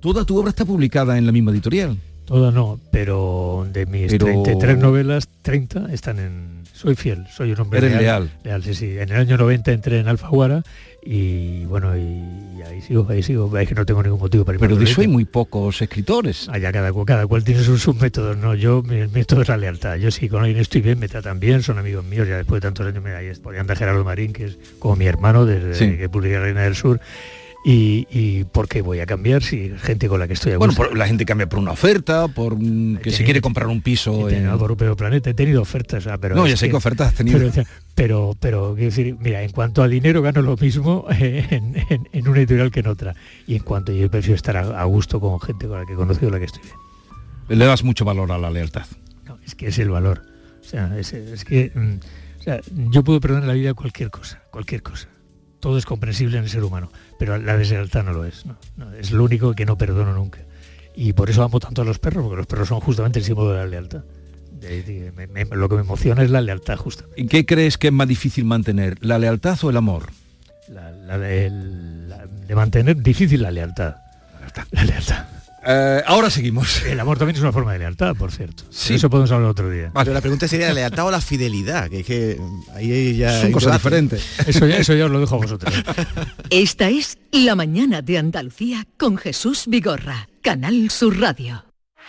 [0.00, 1.96] Toda tu obra está publicada en la misma editorial.
[2.24, 6.62] Toda no, pero de mis Pero- 33 novelas, 30 están en...
[6.72, 8.02] Soy fiel, soy un hombre Eres leal.
[8.02, 8.30] leal.
[8.44, 8.98] Leal, sí, sí.
[8.98, 10.62] En el año 90 entré en Alfaguara
[11.04, 12.00] y bueno, y,
[12.58, 13.56] y ahí sigo, ahí sigo.
[13.58, 16.48] Es que no tengo ningún motivo para Pero de eso hay muy pocos escritores.
[16.48, 19.96] Allá cada, cada cual tiene sus, sus métodos, no, yo, mi método es la lealtad.
[19.96, 22.66] Yo sí, con alguien estoy bien, me tratan bien, son amigos míos, ya después de
[22.68, 25.44] tantos años, mira, ahí es- por ahí anda Gerardo Marín, que es como mi hermano,
[25.46, 25.96] desde Sí.
[25.98, 27.00] que publiqué Reina del Sur.
[27.64, 30.74] Y, y ¿por qué voy a cambiar si gente con la que estoy a Bueno,
[30.74, 33.80] por- la gente cambia por una oferta, por mm, que se tenido- quiere comprar un
[33.82, 34.28] piso.
[34.28, 37.14] En- por Europeo Planeta, he tenido ofertas, ah, pero No, ya sé que ofertas has
[37.14, 37.38] tenido.
[37.38, 37.52] Pero,
[37.94, 42.28] pero, pero, quiero decir, mira, en cuanto a dinero gano lo mismo en, en- en
[42.28, 43.14] una editorial que en otra.
[43.46, 45.96] Y en cuanto yo prefiero estar a, a gusto con gente con la que he
[45.96, 46.74] conocido, la que estoy bien.
[47.60, 48.86] Le das mucho valor a la lealtad.
[49.24, 50.22] No, es que es el valor.
[50.60, 54.42] O sea, es, es que mm, o sea, yo puedo perdonar la vida cualquier cosa,
[54.50, 55.06] cualquier cosa.
[55.60, 56.90] Todo es comprensible en el ser humano,
[57.24, 58.44] pero la deslealtad no lo es.
[58.46, 58.56] ¿no?
[58.76, 60.40] No, es lo único que no perdono nunca.
[60.96, 63.50] Y por eso amo tanto a los perros, porque los perros son justamente el símbolo
[63.52, 64.02] de la lealtad.
[64.50, 67.04] De- de- me- me- lo que me emociona es la lealtad justa.
[67.16, 70.06] ¿Y qué crees que es más difícil mantener, la lealtad o el amor?
[70.68, 71.48] La, la de,
[72.08, 73.94] la- de mantener difícil la lealtad.
[74.72, 75.26] La lealtad.
[75.64, 76.82] Eh, ahora seguimos.
[76.84, 78.64] El amor también es una forma de lealtad, por cierto.
[78.70, 78.94] Sí.
[78.94, 79.90] Eso podemos hablar otro día.
[79.94, 82.40] Pero la pregunta sería la lealtad o la fidelidad, que es que
[82.74, 84.24] ahí ya Son cosas diferentes.
[84.46, 85.74] Eso ya, eso ya os lo dejo a vosotros.
[86.50, 91.71] Esta es La mañana de Andalucía con Jesús Vigorra, Canal Sur Radio.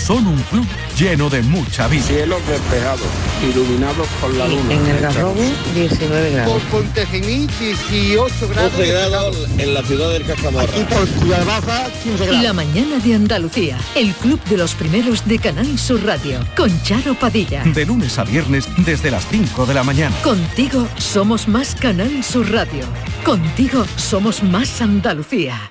[0.00, 0.66] Son un club
[0.98, 2.02] lleno de mucha vida.
[2.02, 3.06] Cielos despejados,
[3.48, 4.72] iluminados por la luna.
[4.72, 5.40] En el Garrobo,
[5.74, 6.62] 19 grados.
[6.62, 9.36] Por Pontejiní, 18 grados.
[9.58, 10.64] en la ciudad del Cajamarra.
[10.72, 12.42] Aquí por Ciudad Baja, 15 grados.
[12.42, 17.14] La mañana de Andalucía, el club de los primeros de Canal Sur Radio, con Charo
[17.14, 17.62] Padilla.
[17.64, 20.16] De lunes a viernes desde las 5 de la mañana.
[20.22, 22.84] Contigo somos más Canal Sur Radio.
[23.24, 25.70] Contigo somos más Andalucía.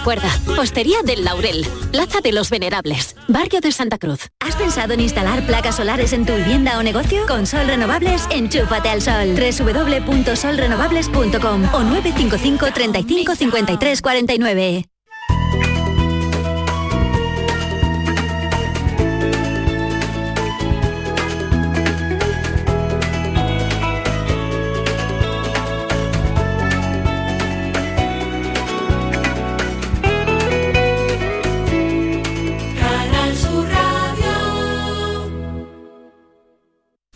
[0.00, 4.28] Recuerda, Hostería del Laurel, Plaza de los Venerables, Barrio de Santa Cruz.
[4.40, 7.26] ¿Has pensado en instalar placas solares en tu vivienda o negocio?
[7.26, 9.34] Con Sol Renovables, enchúfate al sol.
[9.34, 14.86] www.solrenovables.com o 955 35 53 49.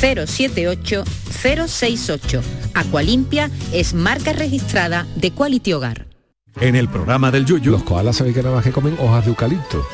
[0.00, 1.04] 078
[1.42, 2.40] 068.
[2.74, 6.06] Aqualimpia es marca registrada de Quality Hogar.
[6.60, 7.70] En el programa del Yuyu.
[7.70, 9.86] Los koalas saben que nada más que comen hojas de eucalipto.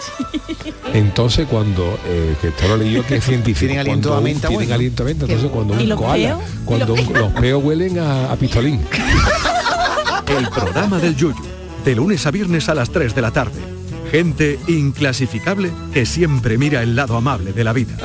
[0.95, 3.67] Entonces cuando, eh, que esto lo leí yo que es científico.
[3.67, 4.75] Tienen aliento a menta Tienen bueno.
[4.77, 5.25] aliento a menta.
[5.25, 6.41] Entonces cuando ¿Y un los koala, peos?
[6.65, 8.81] cuando ¿Y un- los los peos huelen a, a pistolín.
[10.39, 11.35] El programa del Yuyu.
[11.85, 13.61] De lunes a viernes a las 3 de la tarde.
[14.13, 17.97] Gente inclasificable que siempre mira el lado amable de la vida.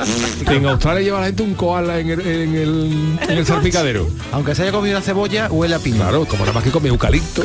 [0.46, 4.08] En Australia lleva la gente un koala en el, en el, en el salpicadero.
[4.32, 5.98] Aunque se haya comido una cebolla, huele a piña.
[5.98, 7.42] Claro, como nada más que come eucalipto,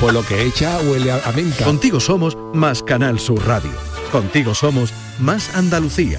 [0.00, 1.66] pues lo que echa huele a, a menta.
[1.66, 3.70] Contigo somos más Canal Sur Radio.
[4.10, 6.18] Contigo somos más Andalucía.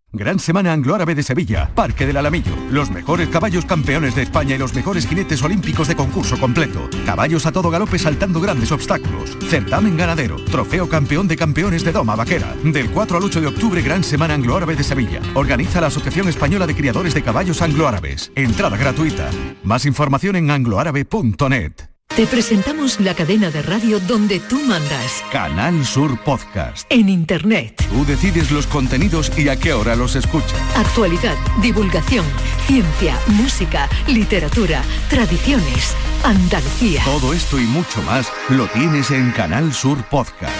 [0.13, 2.53] Gran Semana Anglo-Árabe de Sevilla, Parque del Alamillo.
[2.69, 6.89] Los mejores caballos campeones de España y los mejores jinetes olímpicos de concurso completo.
[7.05, 9.37] Caballos a todo galope saltando grandes obstáculos.
[9.49, 10.35] Certamen ganadero.
[10.43, 12.53] Trofeo campeón de campeones de Doma Vaquera.
[12.61, 15.21] Del 4 al 8 de octubre, Gran Semana Anglo-Árabe de Sevilla.
[15.33, 18.33] Organiza la Asociación Española de Criadores de Caballos Anglo-Árabes.
[18.35, 19.29] Entrada gratuita.
[19.63, 21.90] Más información en angloárabe.net.
[22.15, 25.23] Te presentamos la cadena de radio donde tú mandas.
[25.31, 26.85] Canal Sur Podcast.
[26.89, 27.81] En Internet.
[27.89, 30.53] Tú decides los contenidos y a qué hora los escuchas.
[30.75, 32.25] Actualidad, divulgación,
[32.67, 35.95] ciencia, música, literatura, tradiciones,
[36.25, 37.01] Andalucía.
[37.05, 40.53] Todo esto y mucho más lo tienes en Canal Sur Podcast.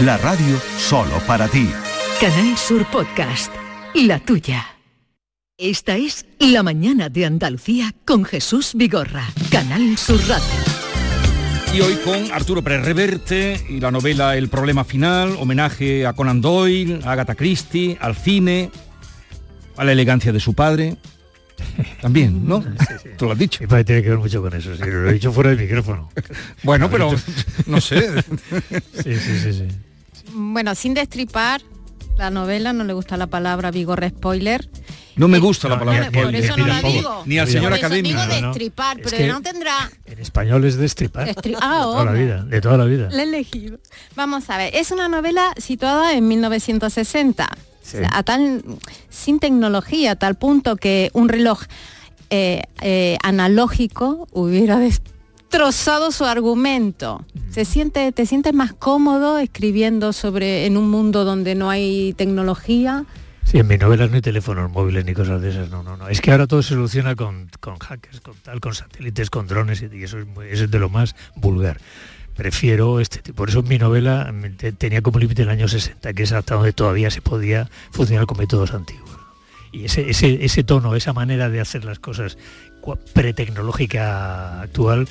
[0.00, 1.68] La radio solo para ti.
[2.18, 3.52] Canal Sur Podcast.
[3.94, 4.64] La tuya.
[5.58, 9.28] Esta es La mañana de Andalucía con Jesús Vigorra.
[9.50, 10.73] Canal Sur Radio.
[11.74, 16.40] Y hoy con Arturo Pérez Reverte y la novela El problema final, homenaje a Conan
[16.40, 18.70] Doyle, a Agatha Christie, al cine,
[19.76, 20.96] a la elegancia de su padre.
[22.00, 22.62] También, ¿no?
[23.18, 23.60] Tú lo has dicho.
[23.60, 26.10] Mi padre tiene que ver mucho con eso, sí, lo he dicho fuera del micrófono.
[26.62, 27.12] Bueno, pero
[27.66, 28.22] no sé.
[29.02, 29.68] Sí, sí, sí, sí.
[30.32, 31.60] Bueno, sin destripar
[32.16, 34.68] la novela, no le gusta la palabra vigor spoiler.
[35.16, 36.44] No me gusta la palabra por spoiler.
[36.44, 37.22] eso no la digo.
[37.26, 38.18] Ni al señor académico.
[38.20, 38.46] digo No, no.
[38.48, 41.28] destripar, Es pero que- no tendrá En español es destripar.
[41.28, 43.08] Destri- de Ah, toda la vida, de toda la vida.
[43.10, 43.78] La he elegido.
[44.16, 47.48] Vamos a ver, es una novela situada en 1960,
[47.82, 48.64] O sea, a tal,
[49.10, 51.60] sin tecnología, a tal punto que un reloj
[52.30, 57.24] eh, eh, analógico hubiera destrozado su argumento.
[57.50, 63.04] Se siente, te sientes más cómodo escribiendo sobre en un mundo donde no hay tecnología.
[63.44, 66.08] Sí, en mis novelas no hay teléfonos móviles ni cosas de esas, no, no, no.
[66.08, 69.82] Es que ahora todo se soluciona con, con hackers, con tal, con satélites, con drones
[69.82, 71.78] y, eso, es de lo más vulgar.
[72.34, 73.36] Prefiero este tipo.
[73.36, 76.72] Por eso mi novela te- tenía como límite el año 60, que es hasta donde
[76.72, 79.10] todavía se podía funcionar con métodos antiguos.
[79.70, 82.38] Y ese, ese, ese tono, esa manera de hacer las cosas
[83.12, 85.08] pretecnológica actual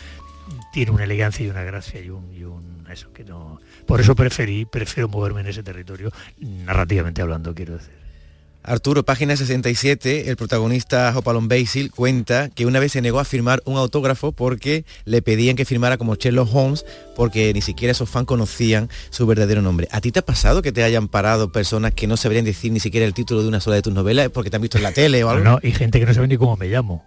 [0.73, 3.59] tiene una elegancia y una gracia y un, y un- eso que no.
[3.87, 8.02] Por eso preferí, prefiero moverme en ese territorio, narrativamente hablando, quiero decir.
[8.65, 13.61] Arturo, página 67, el protagonista Hopalong Basil cuenta que una vez se negó a firmar
[13.65, 16.85] un autógrafo porque le pedían que firmara como Sherlock Holmes
[17.17, 19.89] porque ni siquiera esos fans conocían su verdadero nombre.
[19.91, 22.79] ¿A ti te ha pasado que te hayan parado personas que no sabrían decir ni
[22.79, 24.93] siquiera el título de una sola de tus novelas porque te han visto en la
[24.93, 25.43] tele o algo?
[25.43, 27.05] No, y gente que no sabe ni cómo me llamo.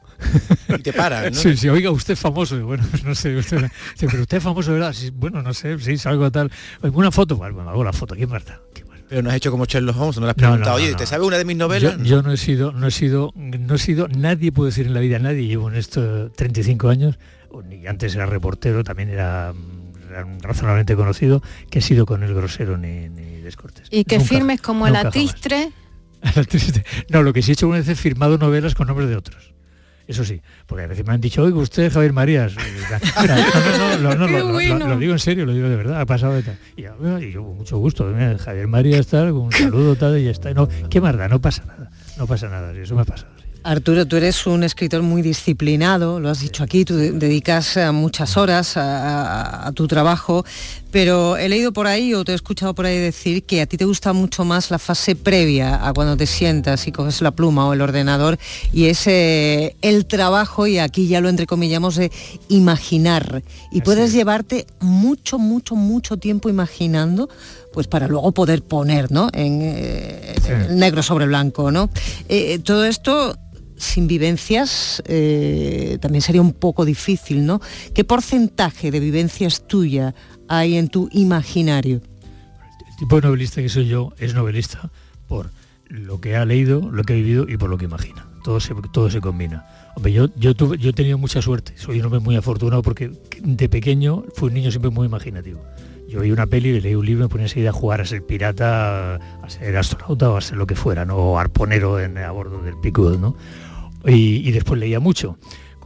[0.69, 1.41] Y te paran, ¿no?
[1.41, 2.63] Sí, sí, oiga, usted es famoso.
[2.67, 4.93] Bueno, no sé, usted, sí, pero usted es famoso, ¿verdad?
[4.93, 6.53] Sí, bueno, no sé, sí, salgo tal.
[6.83, 8.61] Oye, Una foto, bueno, hago la foto, ¿quién Marta?
[9.09, 10.93] Pero no has hecho como Sherlock Holmes, no le has No, no, preguntado, no, oye,
[10.93, 10.97] no.
[10.99, 11.97] ¿te sabe una de mis novelas?
[11.99, 14.95] Yo, yo no he sido, no he sido, no he sido, nadie puede decir en
[14.95, 17.19] la vida, nadie, llevo en esto 35 años,
[17.69, 19.53] ni antes era reportero, también era
[20.41, 23.89] razonablemente conocido, que he sido con el grosero ni, ni descortés.
[23.91, 25.71] Y que Nunca, firmes como nunca el atistre.
[27.11, 29.55] No, lo que sí he hecho una vez es firmado novelas con nombres de otros.
[30.09, 32.53] Eso sí, porque a veces me han dicho, oiga, usted Javier Marías.
[32.57, 36.07] Y, No, no, no, no, Qué lo- digo en serio, lo digo de verdad, ha
[36.07, 36.59] pasado de tal.
[36.77, 39.97] Y, yo, "Bueno", y yo con mucho gusto, mira, Javier Marías tal, con un saludo
[39.97, 40.53] tal, y ya está.
[40.55, 41.29] No, ¿Qué más da?
[41.29, 43.33] No pasa nada, no pasa nada, eso me ha pasado.
[43.65, 47.91] Arturo, tú eres un escritor muy disciplinado, lo has dicho aquí, tú de- dedicas eh,
[47.91, 48.85] muchas horas a,
[49.65, 50.45] a- a tu trabajo,
[50.91, 53.77] pero he leído por ahí o te he escuchado por ahí decir que a ti
[53.77, 57.67] te gusta mucho más la fase previa a cuando te sientas y coges la pluma
[57.67, 58.39] o el ordenador
[58.73, 62.11] y es eh, el trabajo, y aquí ya lo entrecomillamos, de
[62.49, 63.43] imaginar.
[63.71, 67.29] Y puedes llevarte mucho, mucho, mucho tiempo imaginando
[67.73, 69.29] pues para luego poder poner ¿no?
[69.35, 70.35] en eh,
[70.71, 71.71] negro sobre blanco.
[71.71, 71.91] ¿no?
[72.27, 73.37] Eh, todo esto
[73.77, 77.61] sin vivencias eh, también sería un poco difícil, ¿no?
[77.95, 80.15] ¿Qué porcentaje de vivencias tuya
[80.49, 82.01] hay en tu imaginario?
[82.89, 84.91] El tipo de novelista que soy yo es novelista
[85.27, 85.51] por
[85.89, 88.27] lo que ha leído, lo que ha vivido y por lo que imagina.
[88.45, 89.67] Todo se, todo se combina.
[90.05, 93.11] Yo, yo, tuve, yo he tenido mucha suerte, soy un hombre muy afortunado porque
[93.43, 95.63] de pequeño fui un niño siempre muy imaginativo.
[96.09, 99.17] Yo vi una peli, leí un libro, me ponía enseguida a jugar a ser pirata,
[99.17, 101.17] a ser astronauta o a ser lo que fuera, ¿no?
[101.17, 103.37] O arponero en, a bordo del Pickwood, ¿no?
[104.05, 105.37] Y después leía mucho.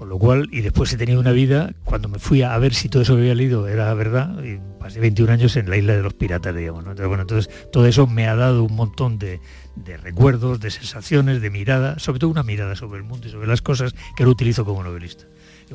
[0.01, 2.89] Con lo cual, y después he tenido una vida, cuando me fui a ver si
[2.89, 6.03] todo eso que había leído era verdad, y pasé 21 años en la isla de
[6.03, 6.87] los piratas, digamos.
[6.99, 9.43] entonces todo eso me ha dado un montón de,
[9.77, 13.47] de recuerdos, de sensaciones, de mirada, sobre todo una mirada sobre el mundo y sobre
[13.47, 15.27] las cosas que lo utilizo como novelista.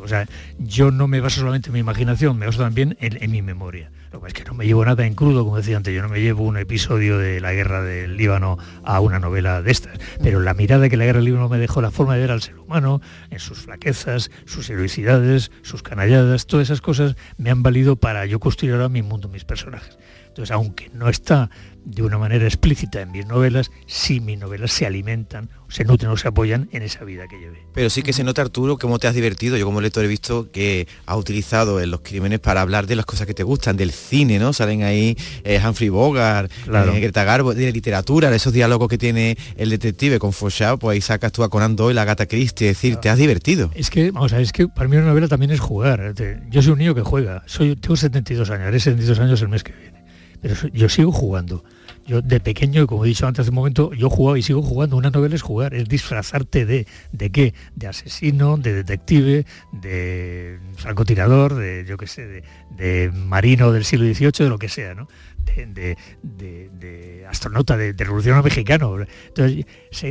[0.01, 0.27] O sea,
[0.57, 3.91] yo no me baso solamente en mi imaginación, me baso también en, mi memoria.
[4.11, 6.09] Lo que es que no me llevo nada en crudo, como decía antes, yo no
[6.09, 10.39] me llevo un episodio de la guerra del Líbano a una novela de estas, pero
[10.39, 12.57] la mirada que la guerra del Líbano me dejó, la forma de ver al ser
[12.57, 18.25] humano, en sus flaquezas, sus heroicidades, sus canalladas, todas esas cosas me han valido para
[18.25, 19.97] yo construir ahora mi mundo, mis personajes.
[20.27, 21.49] Entonces, aunque no está
[21.85, 26.17] de una manera explícita en mis novelas, sí mis novelas se alimentan, se nutren o
[26.17, 27.59] se apoyan en esa vida que llevé.
[27.73, 29.55] Pero sí que se nota, Arturo, cómo te has divertido.
[29.57, 33.05] Yo como lector he visto que has utilizado en los crímenes para hablar de las
[33.05, 34.51] cosas que te gustan, del cine, ¿no?
[34.53, 36.93] Salen ahí eh, Humphrey Bogart, Claro.
[36.93, 40.95] eh, Greta Garbo, de literatura, de esos diálogos que tiene el detective con Fauchard, pues
[40.95, 43.69] ahí sacas tú a Conan Doyle, a Agatha Christie, es decir, te has divertido.
[43.75, 46.13] Es que, vamos a ver, es que para mí una novela también es jugar.
[46.49, 47.43] Yo soy un niño que juega.
[47.45, 50.03] Soy, tengo 72 años, haré 72 años el mes que viene.
[50.41, 51.63] Pero yo sigo jugando.
[52.05, 54.61] Yo de pequeño, y como he dicho antes hace un momento, yo jugaba y sigo
[54.61, 54.95] jugando.
[54.95, 57.53] Una novela es jugar, es disfrazarte de, ¿de qué?
[57.75, 62.43] De asesino, de detective, de francotirador, de, yo qué sé,
[62.77, 65.07] de, marino del siglo XVIII, de lo que sea, ¿no?
[65.55, 68.97] De, de- astronauta, de, revolucionario mexicano.
[69.27, 69.65] Entonces,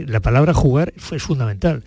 [0.08, 1.84] la palabra jugar fue fundamental.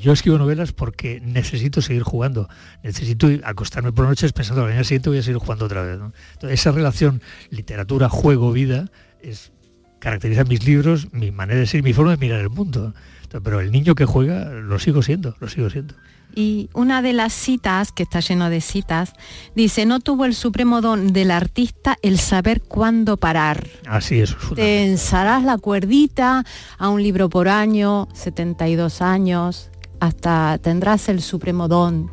[0.00, 2.48] Yo escribo novelas porque necesito seguir jugando.
[2.84, 5.94] Necesito acostarme por noches pensando que al día siguiente voy a seguir jugando otra vez.
[5.94, 8.90] Entonces, esa relación literatura, juego, vida,
[9.22, 9.52] es,
[9.98, 12.94] caracteriza mis libros, mi manera de ser, mi forma de mirar el mundo.
[13.30, 15.94] Pero el niño que juega lo sigo siendo, lo sigo siendo.
[16.34, 19.12] Y una de las citas, que está lleno de citas,
[19.54, 23.66] dice, no tuvo el supremo don del artista el saber cuándo parar.
[23.86, 24.30] Así es.
[24.30, 26.44] es Te ensarás la cuerdita
[26.78, 32.10] a un libro por año, 72 años, hasta tendrás el supremo don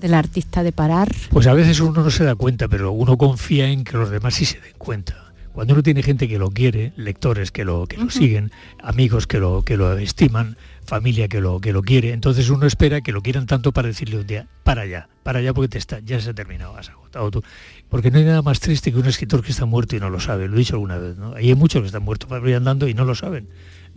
[0.00, 1.14] del artista de parar.
[1.30, 4.34] Pues a veces uno no se da cuenta, pero uno confía en que los demás
[4.34, 5.25] sí se den cuenta.
[5.56, 9.38] Cuando uno tiene gente que lo quiere, lectores que lo, que lo siguen, amigos que
[9.38, 13.22] lo, que lo estiman, familia que lo, que lo quiere, entonces uno espera que lo
[13.22, 16.28] quieran tanto para decirle un día, para allá, para allá porque te está, ya se
[16.28, 17.42] ha terminado, has agotado tú.
[17.88, 20.20] Porque no hay nada más triste que un escritor que está muerto y no lo
[20.20, 21.34] sabe, lo he dicho alguna vez, ¿no?
[21.34, 23.48] Ahí hay muchos que están muertos para ir andando y no lo saben.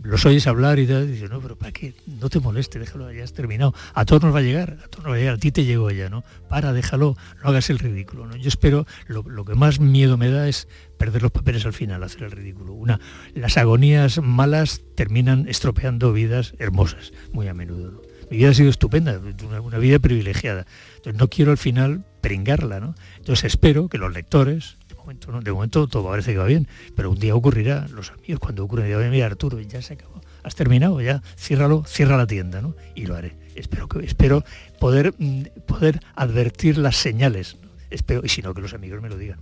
[0.02, 1.94] Los oyes hablar y tal, dices, no, pero ¿para qué?
[2.06, 3.74] No te moleste, déjalo, ya has terminado.
[3.92, 5.64] A todos nos va a llegar, a todos nos va a llegar, a ti te
[5.64, 6.24] llegó ya, ¿no?
[6.48, 8.36] Para, déjalo, no hagas el ridículo, ¿no?
[8.36, 12.22] Yo espero, lo, que más miedo me da es perder los papeles al final, hacer
[12.22, 12.72] el ridículo.
[12.72, 12.98] Una,
[13.34, 18.02] las agonías malas terminan estropeando vidas hermosas, muy a menudo.
[18.30, 20.66] Mi vida ha sido estupenda, una, una vida privilegiada.
[20.96, 22.94] Entonces no quiero al final pringarla, ¿no?
[23.18, 25.40] Entonces espero que los lectores, momento, ¿no?
[25.40, 28.84] de momento todo parece que va bien, pero un día ocurrirá, los amigos cuando ocurra,
[28.84, 32.74] dirán, mira Arturo, ya se acabó, has terminado, ya, ciérralo, cierra la tienda, ¿no?
[32.94, 33.36] Y lo haré.
[33.54, 34.44] Espero que espero
[34.78, 37.56] poder mm, poder advertir las señales.
[37.62, 37.68] ¿no?
[37.90, 39.38] Espero, y si no, que los amigos me lo digan.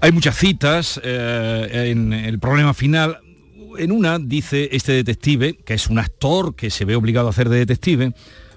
[0.00, 3.18] Hay muchas citas eh, en el problema final.
[3.78, 7.48] En una dice este detective, que es un actor que se ve obligado a hacer
[7.48, 8.14] de detective,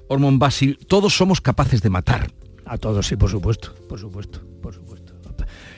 [0.08, 2.32] Ormond Basil, todos somos capaces de matar.
[2.66, 5.03] A todos, sí, por supuesto, por supuesto, por supuesto.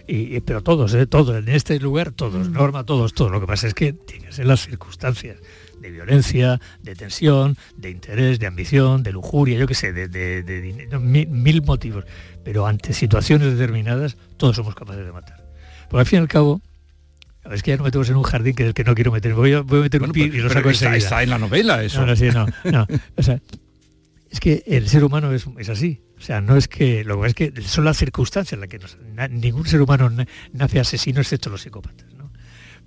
[0.08, 1.08] Y, pero todos, ¿eh?
[1.08, 3.32] todos, en este lugar, todos, Norma, todos, todos.
[3.32, 5.38] Lo que pasa es que tienen que ser las circunstancias
[5.80, 11.00] de violencia, de tensión, de interés, de ambición, de lujuria, yo qué sé, de, de,
[11.00, 12.06] mil, motivos.
[12.44, 15.44] Pero ante situaciones determinadas, todos somos capaces de matar.
[15.90, 16.62] Porque al fin y al cabo,
[17.52, 19.34] es que ya no metemos en un jardín que es el que no quiero meter.
[19.34, 21.84] Voy a, voy a meter un pie y lo saco está, está, en la novela
[21.84, 22.06] eso.
[22.06, 22.88] No, no, no,
[23.18, 23.40] O sea,
[24.36, 26.02] es que el ser humano es, es, así.
[26.18, 28.80] O sea, no es que lo es que son las circunstancias en las que
[29.30, 30.12] ningún ser humano
[30.54, 32.15] nace asesino excepto los psicópatas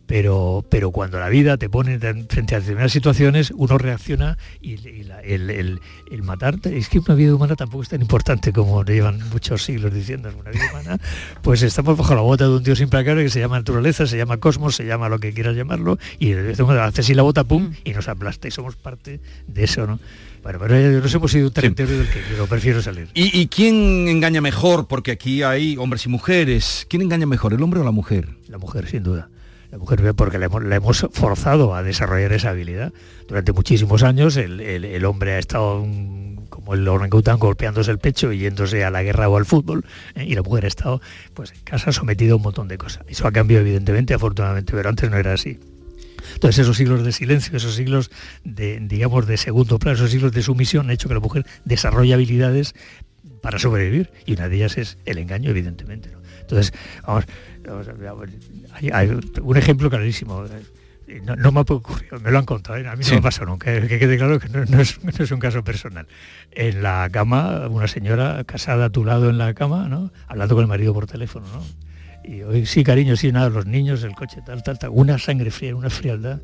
[0.09, 4.77] pero, pero cuando la vida te pone frente a determinadas situaciones, uno reacciona y,
[5.23, 5.81] el,
[6.11, 9.63] el, matar, es que una vida humana tampoco es tan importante como le llevan muchos
[9.63, 10.99] siglos diciendo, una vida humana,
[11.43, 14.39] pues estamos bajo la bota de un Dios implacable que se llama naturaleza, se llama
[14.39, 17.75] cosmos, se llama lo que quieras llamarlo, y hace así la bota, pum, mm.
[17.85, 20.01] y nos aplasta, y somos parte de eso, ¿no?
[20.43, 23.09] Bueno, pero nos hemos sido un territorio del que yo prefiero salir.
[23.13, 24.87] ¿Y, ¿Y quién engaña mejor?
[24.87, 26.87] Porque aquí hay hombres y mujeres.
[26.89, 28.29] ¿Quién engaña mejor, el hombre o la mujer?
[28.47, 29.29] La mujer, sin duda
[29.71, 32.93] la mujer porque le hemos, forzado a desarrollar esa habilidad.
[33.27, 35.87] Durante muchísimos años el, hombre ha estado
[36.49, 40.25] como el orangután golpeándose el pecho y yéndose a la guerra o al fútbol ¿eh?
[40.25, 41.01] y la mujer ha estado
[41.35, 43.05] pues en casa sometida a un montón de cosas.
[43.09, 45.59] Eso ha cambiado evidentemente, afortunadamente, pero antes no era así.
[46.35, 48.11] Entonces esos siglos de silencio, esos siglos
[48.45, 52.15] de, digamos, de segundo plano, esos siglos de sumisión han hecho que la mujer desarrolle
[52.15, 52.75] habilidades
[53.41, 56.11] para sobrevivir y una de ellas es el engaño, evidentemente.
[56.41, 56.73] Entonces,
[57.07, 57.27] vamos,
[58.73, 60.45] hay, un ejemplo clarísimo.
[61.09, 62.87] Eh, no, me ha ocurrido, me lo han contado, ¿eh?
[62.87, 66.07] a mí no me pasa nunca, que quede claro que no, es, un caso personal.
[66.51, 70.13] En la cama, una señora casada a tu lado en la cama, ¿no?
[70.27, 71.63] hablando con el marido por teléfono, ¿no?
[72.31, 75.51] y hoy sí, cariño, sí, nada, los niños, el coche, tal, tal, tal, una sangre
[75.51, 76.41] fría, una frialdad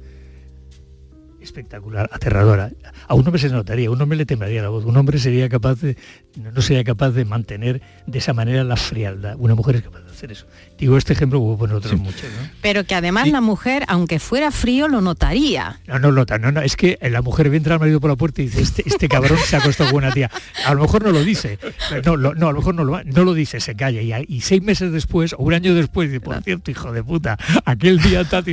[1.45, 2.71] espectacular, aterradora.
[3.07, 5.49] A un hombre se notaría, a un hombre le temblaría la voz, un hombre sería
[5.49, 5.97] capaz de,
[6.37, 9.37] no sería capaz de mantener de esa manera la frialdad.
[9.39, 10.47] Una mujer es capaz de hacer eso.
[10.79, 12.25] Digo este ejemplo, hubo poner otros muchos.
[12.63, 15.81] Pero que además la mujer, aunque fuera frío, lo notaría.
[15.87, 18.17] No, no nota, no, no, es que la mujer ve entrar al marido por la
[18.17, 20.31] puerta y dice, este, este cabrón se ha acostado con una tía.
[20.67, 21.59] A lo mejor no lo dice,
[22.05, 24.01] no, no a lo mejor no lo, no lo dice, se calla.
[24.27, 28.01] Y, seis meses después, o un año después, dice, por cierto, hijo de puta, aquel
[28.01, 28.45] día tal,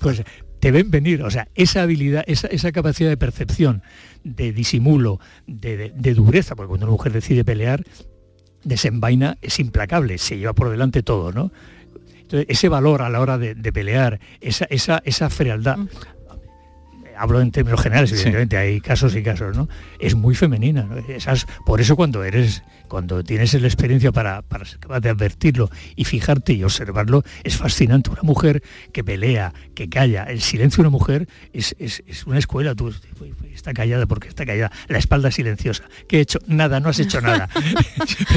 [0.00, 0.22] pues
[0.64, 1.22] te ven venir.
[1.22, 3.82] O sea, esa habilidad, esa, esa capacidad de percepción,
[4.22, 7.84] de disimulo, de, dureza, porque cuando una mujer decide pelear,
[8.62, 11.52] desenvaina, es implacable, se lleva por delante todo, ¿no?
[12.18, 15.88] Entonces, ese valor a la hora de, pelear, esa, esa, esa frialdad, mm.
[17.16, 19.68] Hablo en términos generales, evidentemente, hay casos y casos, ¿no?
[19.98, 24.78] Es muy femenina, Esas, por eso cuando eres cuando tienes la experiencia para, para ser
[24.78, 28.10] capaz de advertirlo y fijarte y observarlo, es fascinante.
[28.10, 28.62] Una mujer
[28.92, 31.74] que pelea, que calla, el silencio de una mujer es,
[32.26, 32.74] una escuela.
[32.74, 32.94] Tú,
[33.52, 35.84] está callada porque está callada, la espalda silenciosa.
[36.08, 36.38] ¿Qué he hecho?
[36.46, 37.48] Nada, no has hecho nada.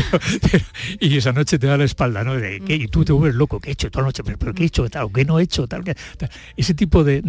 [0.99, 2.33] y esa noche te da la espalda, ¿no?
[2.37, 4.23] y tú te vuelves loco, ¿qué he hecho toda la noche?
[4.23, 4.89] ¿Pero, qué he hecho?
[4.89, 5.67] Tal, ¿Qué no he hecho?
[5.67, 5.83] Tal,
[6.55, 7.21] Ese tipo de...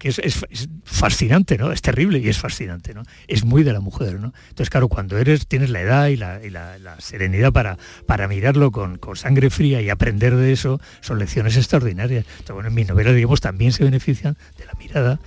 [0.00, 0.46] que es,
[0.82, 1.72] fascinante, ¿no?
[1.72, 3.02] Es terrible y es fascinante, ¿no?
[3.28, 4.32] Es muy de la mujer, ¿no?
[4.48, 9.82] Entonces, claro, cuando eres, tienes la edad y la, serenidad para, mirarlo con, sangre fría
[9.82, 12.24] y aprender de eso, son lecciones extraordinarias.
[12.50, 15.20] bueno, en mi novela, digamos, también se benefician de la mirada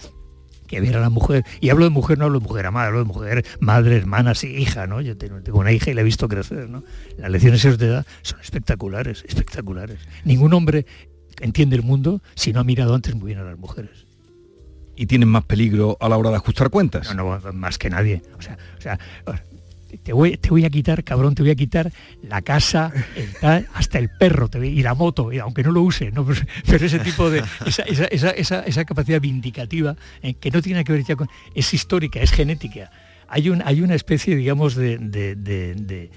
[0.68, 1.46] que viera la mujer.
[1.62, 4.56] Y hablo de mujer, no hablo de mujer amada, hablo de mujer, madre, hermana, sí,
[4.56, 5.02] hija, ¿no?
[5.02, 6.68] Yo tengo, una hija y la he visto crecer.
[7.18, 10.00] Las lecciones de edad son espectaculares, espectaculares.
[10.26, 10.88] Ningún hombre
[11.42, 14.03] entiende el mundo si no ha mirado antes muy bien a las mujeres
[14.96, 17.14] y tienen más peligro a la hora de ajustar cuentas.
[17.16, 18.22] No, no, más que nadie.
[18.38, 19.00] O sea, o sea
[19.98, 21.92] te voy, te voy a quitar, cabrón, te voy a quitar
[22.24, 22.92] la casa,
[23.74, 26.26] hasta el perro te y la moto, y aunque no lo use, ¿no?
[26.66, 31.30] pero, ese tipo de, esa, capacidad vindicativa, eh, que no tiene que ver ya con,
[31.54, 32.92] es histórica, es genética.
[33.28, 36.10] Hay, un, hay una especie, digamos, de,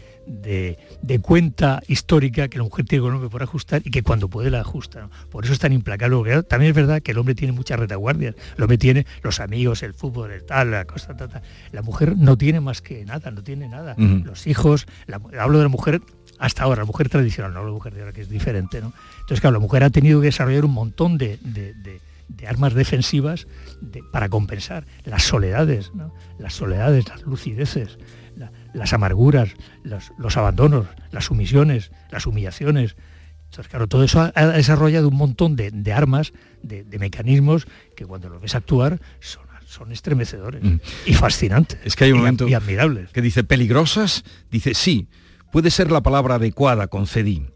[1.22, 4.50] cuenta histórica que la mujer tiene con el hombre por ajustar y que cuando puede
[4.50, 5.08] la ajusta.
[5.30, 6.42] Por eso es tan implacable.
[6.44, 8.34] También es verdad que el hombre tiene muchas retaguardias.
[8.56, 12.36] El hombre tiene los amigos, el fútbol, el tal, la cosa, tal, La mujer no
[12.36, 13.94] tiene más que nada, no tiene nada.
[13.96, 14.86] Los hijos,
[15.38, 16.00] hablo de la mujer
[16.38, 18.80] hasta ahora, la mujer tradicional, no la mujer de ahora que es diferente.
[18.80, 18.92] ¿no?
[19.20, 21.38] Entonces, claro, la mujer ha tenido que desarrollar un montón de,
[22.46, 23.46] armas defensivas
[24.12, 25.92] para compensar las soledades,
[26.38, 27.98] las soledades, las lucideces,
[28.76, 29.50] las amarguras,
[29.82, 32.96] los, abandonos, las sumisiones, las humillaciones.
[33.46, 37.66] Entonces, claro, todo eso ha, desarrollado un montón de, armas, de, mecanismos
[37.96, 39.46] que cuando los ves actuar son,
[39.90, 40.76] estremecedores mm.
[41.06, 41.78] y fascinantes.
[41.84, 43.10] Es que hay un momento y admirables.
[43.10, 45.08] que dice peligrosas, dice sí,
[45.52, 47.46] puede ser la palabra adecuada, concedí.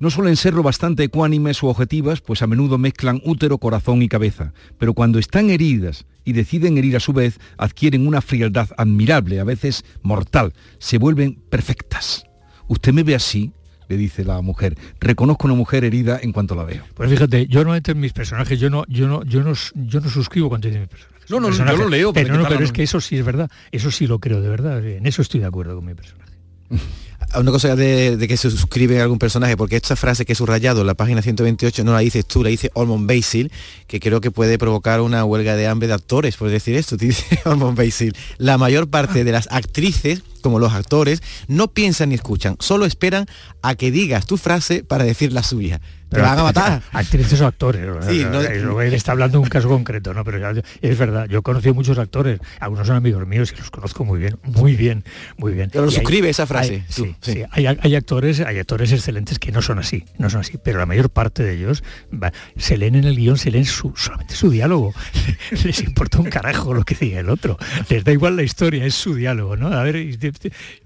[0.00, 4.54] No suelen serlo bastante ecuánimes o objetivas, pues a menudo mezclan útero, corazón y cabeza,
[4.78, 9.44] pero cuando están heridas y deciden herir a su vez, adquieren una frialdad admirable, a
[9.44, 12.24] veces mortal, se vuelven perfectas.
[12.66, 13.52] ¿Usted me ve así?
[13.88, 14.78] le dice la mujer.
[15.00, 16.84] Reconozco una mujer herida en cuanto la veo.
[16.94, 20.08] Pues fíjate, yo normalmente en mis personajes, yo no, yo no, yo no, yo no
[20.08, 21.28] suscribo cuando dice mis personajes.
[21.28, 21.76] No, no, Personaje.
[21.76, 22.12] yo lo leo.
[22.12, 23.50] Pero, no, ¿qué tal pero es que eso sí es verdad.
[23.72, 24.84] Eso sí lo creo de verdad.
[24.86, 26.32] En eso estoy de acuerdo con mi personaje.
[27.38, 30.88] Una cosa de, que se suscribe algún personaje, porque esta frase que he subrayado en
[30.88, 33.52] la página 128 no la dices tú, la dice Ormond Basil,
[33.86, 37.06] que creo que puede provocar una huelga de hambre de actores, por decir esto, te
[37.06, 38.16] dice Ormond Basil.
[38.38, 43.26] La mayor parte de las actrices, como los actores, no piensan ni escuchan, solo esperan
[43.62, 45.80] a que digas tu frase para decir la suya.
[46.10, 46.82] Te van a matar.
[46.92, 47.82] Actrices o actores.
[48.08, 50.24] Sí, no- él está hablando de un caso concreto, ¿no?
[50.24, 53.70] Pero ya- es verdad, yo he conocido muchos actores, algunos son amigos míos y los
[53.70, 55.04] conozco muy bien, muy bien,
[55.38, 55.70] muy bien.
[55.70, 57.32] Pero hay- suscribe esa frase, hay- tú, sí, sí.
[57.32, 60.78] sí, hay, hay actores, hay actores excelentes que no son así, no son así, pero
[60.78, 61.82] la mayor parte de ellos
[62.12, 64.92] va, se leen en el guion, se leen su, solamente su diálogo.
[65.64, 67.56] Les importa un carajo lo que diga el otro.
[67.88, 69.68] Les da igual la historia, es su diálogo, ¿no?
[69.68, 70.18] A ver, y,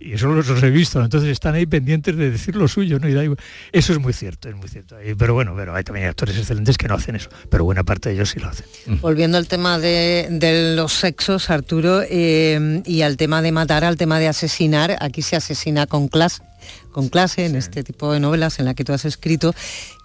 [0.01, 1.05] y eso los, los he visto, ¿no?
[1.07, 3.09] entonces están ahí pendientes de decir lo suyo, ¿no?
[3.09, 3.39] Y da igual.
[3.72, 4.97] Eso es muy cierto, es muy cierto.
[5.17, 8.17] Pero bueno, pero hay también actores excelentes que no hacen eso, pero buena parte de
[8.17, 8.67] ellos sí lo hacen.
[9.01, 13.97] Volviendo al tema de, de los sexos, Arturo, eh, y al tema de matar, al
[13.97, 16.43] tema de asesinar, aquí se asesina con clase,
[16.93, 19.55] con clase en este tipo de novelas en la que tú has escrito.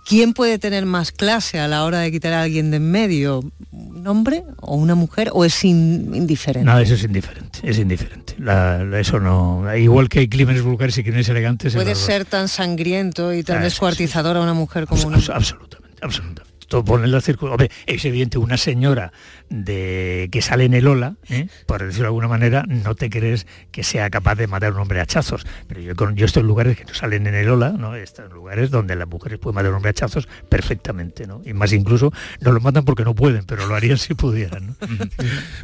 [0.09, 3.43] ¿Quién puede tener más clase a la hora de quitar a alguien de en medio?
[3.71, 5.29] ¿Un hombre o una mujer?
[5.33, 6.65] ¿O es in- indiferente?
[6.65, 8.33] No, eso es indiferente, es indiferente.
[8.39, 9.63] La- la- eso no.
[9.77, 11.75] Igual que hay crímenes vulgares y crímenes elegantes.
[11.75, 15.17] ¿Puede ser tan sangriento y tan Ah, sí, descuartizador a una mujer como un Abs-
[15.29, 15.33] hombre?
[15.35, 16.48] absolutamente, absolutamente.
[16.69, 17.53] Todo pone la circunstancia.
[17.65, 19.11] Hombre, es evidente, una señora
[19.49, 21.47] de que sale en el ola, ¿eh?
[21.65, 24.79] por decirlo de alguna manera, no te crees que sea capaz de matar a un
[24.81, 25.45] hombre a hachazos.
[25.67, 27.95] Pero yo, con- yo estoy en lugares que no salen en el ola, ¿no?
[27.95, 31.41] Están en lugares donde las mujeres pueden matar a un hombre a hachazos perfectamente, ¿no?
[31.45, 34.67] Y más incluso no lo matan porque no pueden, pero lo harían si pudieran.
[34.67, 34.75] ¿no?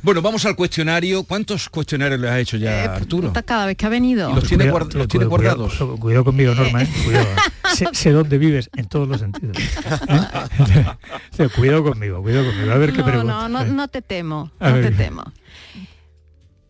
[0.01, 1.23] Bueno, vamos al cuestionario.
[1.23, 3.27] ¿Cuántos cuestionarios le has hecho ya, Arturo?
[3.29, 4.29] Puta, Cada vez que ha venido.
[4.31, 5.73] ¿Y los tiene, Cuidado, guard- los tiene cuidado, guardados?
[5.77, 6.87] Cuidado, cuidado conmigo, Norma, ¿eh?
[7.05, 7.27] Cuidado.
[7.75, 9.57] sé, sé dónde vives en todos los sentidos.
[11.31, 12.71] O sea, cuidado conmigo, cuidado conmigo.
[12.71, 13.33] A ver qué No, pregunta.
[13.33, 14.85] no, no, no te temo, A no ver.
[14.89, 15.23] te temo.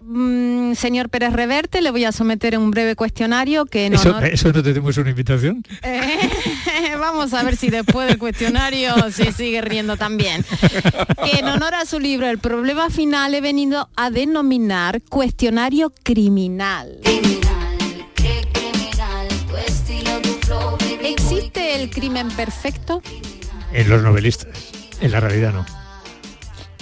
[0.07, 4.25] Mm, señor Pérez Reverte, le voy a someter un breve cuestionario que en ¿Eso, honor-
[4.25, 5.63] ¿Eso no te tenemos una invitación?
[5.81, 6.19] Eh,
[6.99, 10.45] Vamos a ver si después del cuestionario se sigue riendo también.
[11.23, 16.99] Que en honor a su libro El problema final he venido a denominar cuestionario criminal.
[21.03, 23.01] ¿Existe el crimen perfecto?
[23.75, 24.49] En los novelistas.
[25.01, 25.65] En la realidad no.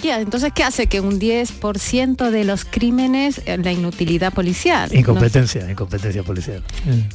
[0.00, 4.90] ¿Qué- Entonces, ¿qué hace que un 10% de los crímenes, eh, la inutilidad policial?
[4.92, 4.98] ¿no?
[4.98, 6.62] Incompetencia, incompetencia policial.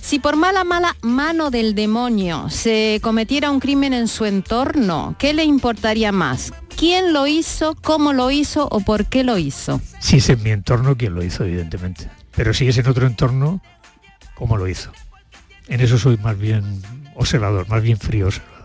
[0.02, 5.34] Si por mala, mala mano del demonio se cometiera un crimen en su entorno, ¿qué
[5.34, 6.52] le importaría más?
[6.76, 9.80] ¿Quién lo hizo, cómo lo hizo o por qué lo hizo?
[10.00, 12.10] Si es en mi entorno quien lo hizo, evidentemente.
[12.36, 13.62] Pero si es en otro entorno,
[14.34, 14.92] ¿cómo lo hizo?
[15.68, 16.82] En eso soy más bien
[17.16, 18.59] observador, más bien frío observador.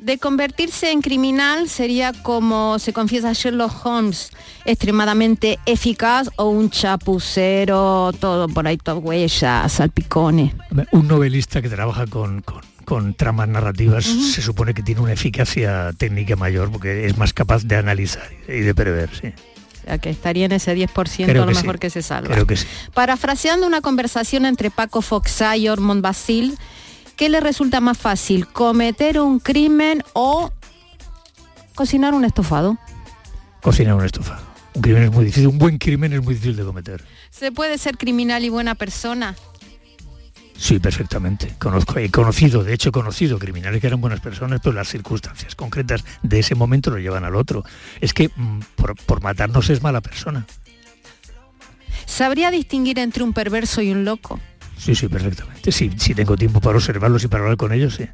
[0.00, 4.30] De convertirse en criminal sería como se confiesa Sherlock Holmes,
[4.64, 10.52] extremadamente eficaz o un chapucero, todo por ahí, todo huellas, salpicones.
[10.92, 15.92] Un novelista que trabaja con, con- con tramas narrativas se supone que tiene una eficacia
[15.96, 19.28] técnica mayor porque es más capaz de analizar y de prever, sí.
[19.28, 21.62] O sea, que estaría en ese 10% Creo a lo que sí.
[21.62, 22.30] mejor que se salva.
[22.34, 22.66] Creo que sí.
[22.92, 26.58] Parafraseando una conversación entre Paco Foxá y Ormond Basil,
[27.20, 28.46] ¿qué le resulta más fácil?
[28.46, 30.50] ¿Cometer un crimen o
[31.74, 32.78] cocinar un estofado?
[33.60, 34.42] Cocinar un estofado.
[34.72, 37.04] Un crimen es muy difícil, un buen crimen es muy difícil de cometer.
[37.28, 39.36] ¿Se puede ser criminal y buena persona?
[40.56, 41.54] Sí, perfectamente.
[41.58, 45.54] Conozco, he conocido, de hecho he conocido criminales que eran buenas personas, pero las circunstancias
[45.54, 47.64] concretas de ese momento lo llevan al otro.
[48.00, 50.46] Es que mm, por, por matarnos es mala persona.
[52.06, 54.40] ¿Sabría distinguir entre un perverso y un loco?
[54.80, 55.70] Sí, sí, perfectamente.
[55.70, 58.06] Sí, si tengo tiempo para observarlos y para hablar con ellos, sí.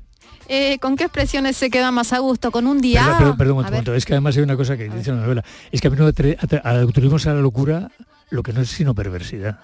[0.49, 2.51] Eh, ¿Con qué expresiones se queda más a gusto?
[2.51, 3.19] ¿Con un Perdón, diablo?
[3.19, 3.95] perdón, perdón, un A momento.
[3.95, 5.45] Es que además hay una cosa que dice la novela.
[5.73, 7.91] Es que a mí no atribuimos a la locura
[8.31, 9.59] lo que no es sino perversidad.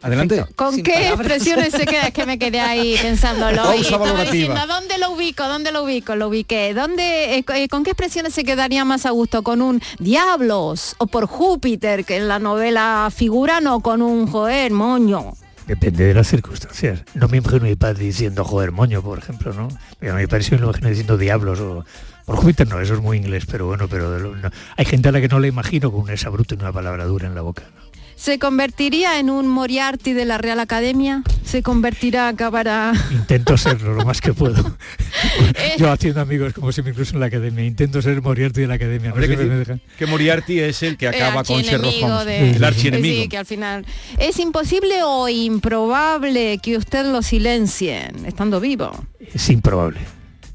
[0.00, 0.44] Adelante.
[0.56, 1.18] ¿Con Sin qué palabras.
[1.20, 2.02] expresiones se queda?
[2.08, 3.62] Es que me quedé ahí pensándolo.
[3.64, 5.44] Pausa y estaba diciendo, ¿dónde lo ubico?
[5.48, 6.14] ¿Dónde lo ubico?
[6.16, 6.72] Lo ubiqué.
[6.74, 9.42] ¿Dónde, eh, eh, ¿Con qué expresiones se quedaría más a gusto?
[9.42, 10.94] ¿Con un diablos?
[10.98, 13.66] ¿O por Júpiter, que en la novela figuran?
[13.66, 15.32] ¿O con un joder, moño?
[15.66, 17.02] Depende de las circunstancias.
[17.14, 19.68] No me imagino a mi padre diciendo joder moño, por ejemplo, ¿no?
[19.98, 21.84] Pero a mi padre sí me lo imagino diciendo diablos o...
[22.24, 24.50] Por Júpiter no, eso es muy inglés, pero bueno, pero de lo- no.
[24.76, 27.04] hay gente a la que no le imagino con un esa bruto y una palabra
[27.06, 27.62] dura en la boca.
[27.74, 27.87] ¿no?
[28.18, 31.22] ¿Se convertiría en un Moriarty de la Real Academia?
[31.44, 32.92] ¿Se convertirá, acabará?
[33.12, 34.76] Intento serlo lo más que puedo.
[35.78, 37.64] Yo haciendo amigos como si me incluso en la academia.
[37.64, 39.10] Intento ser Moriarty de la academia.
[39.10, 39.96] No que siempre me decir dejan.
[39.96, 42.26] que Moriarty es el que acaba con Sherlock Holmes.
[42.26, 43.22] de- El archienemigo.
[43.22, 43.86] Sí, que al final
[44.18, 48.90] es imposible o improbable que usted lo silencien estando vivo.
[49.32, 50.00] Es improbable.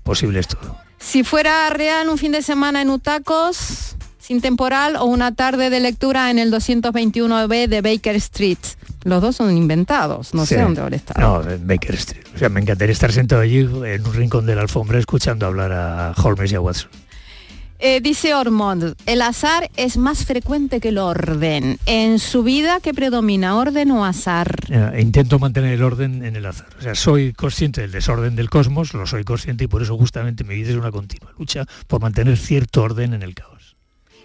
[0.03, 0.77] Posible es todo.
[0.99, 3.95] Si fuera real un fin de semana en Utacos,
[4.25, 8.57] sin temporal, o una tarde de lectura en el 221B de Baker Street.
[9.03, 10.55] Los dos son inventados, no Sí.
[10.55, 11.43] sé dónde habrá estado.
[11.43, 12.23] No, en Baker Street.
[12.33, 15.73] O sea, me encantaría estar sentado allí en un rincón de la alfombra escuchando hablar
[15.73, 16.89] a Holmes y a Watson.
[17.85, 21.77] Eh, dice Ormond, el azar es más frecuente que el orden.
[21.85, 24.55] En su vida, ¿qué predomina, orden o azar?
[24.69, 26.67] Eh, intento mantener el orden en el azar.
[26.79, 30.45] O sea, soy consciente del desorden del cosmos, lo soy consciente y por eso justamente
[30.45, 33.52] mi vida es una continua lucha por mantener cierto orden en el caos.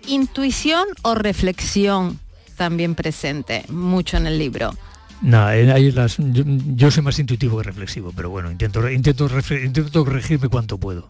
[0.08, 2.18] Intuición o reflexión,
[2.56, 4.74] también presente, mucho en el libro.
[5.22, 9.28] Nada, eh, ahí las, yo, yo soy más intuitivo que reflexivo, pero bueno, intento, intento,
[9.62, 11.06] intento corregirme cuanto puedo.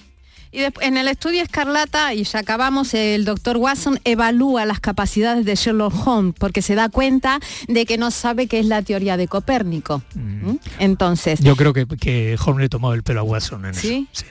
[0.51, 5.45] Y desp- en el estudio Escarlata, y ya acabamos, el doctor Watson evalúa las capacidades
[5.45, 7.39] de Sherlock Holmes porque se da cuenta
[7.69, 10.03] de que no sabe qué es la teoría de Copérnico.
[10.15, 10.55] ¿Mm?
[10.79, 14.09] Entonces, Yo creo que, que Holmes le ha tomado el pelo a Watson en ¿Sí?
[14.11, 14.25] eso.
[14.25, 14.27] Sí.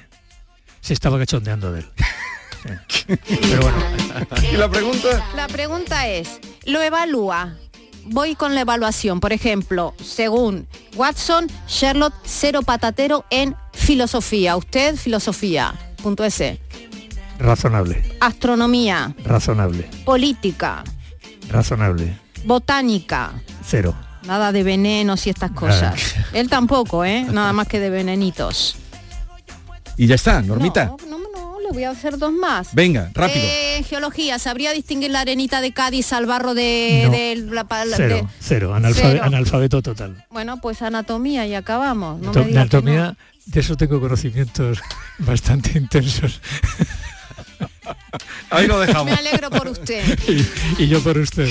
[0.82, 1.86] Se estaba cachondeando de él.
[3.27, 3.77] Pero bueno.
[4.51, 5.25] ¿Y la pregunta?
[5.35, 7.55] la pregunta es, ¿lo evalúa?
[8.05, 14.55] Voy con la evaluación, por ejemplo, según Watson, Sherlock cero patatero en filosofía.
[14.55, 15.73] Usted, filosofía.
[16.01, 16.59] Punto S.
[17.39, 20.83] Razonable, Astronomía, razonable, política,
[21.49, 22.17] razonable.
[22.45, 23.31] botánica.
[23.63, 23.93] Cero.
[24.25, 26.15] Nada de venenos y estas cosas.
[26.33, 27.23] Él tampoco, ¿eh?
[27.29, 28.75] Nada más que de venenitos.
[29.97, 30.85] Y ya está, Normita.
[30.85, 31.06] No, no, no,
[31.68, 32.74] le voy a hacer dos más.
[32.74, 33.43] Venga, rápido.
[33.43, 37.11] Eh, geología, ¿sabría distinguir la arenita de Cádiz al barro de, No.
[37.11, 37.65] de la,
[37.95, 38.76] Cero, de- cero.
[38.76, 39.24] Analfabe- Cero.
[39.24, 40.26] Analfabeto total.
[40.30, 42.20] Bueno, pues anatomía y acabamos.
[42.22, 43.15] No me anatomía,
[43.45, 44.80] de eso tengo conocimientos
[45.20, 46.39] bastante intensos.
[48.49, 49.05] Ahí lo dejamos.
[49.05, 50.18] Me alegro por usted.
[50.78, 51.49] y, y yo por usted.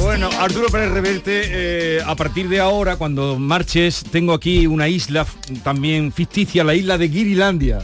[0.00, 1.42] Bueno, Arturo Pérez Reverte,
[1.98, 5.26] eh, a partir de ahora, cuando marches, tengo aquí una isla
[5.64, 7.80] también ficticia, la isla de Girilandia,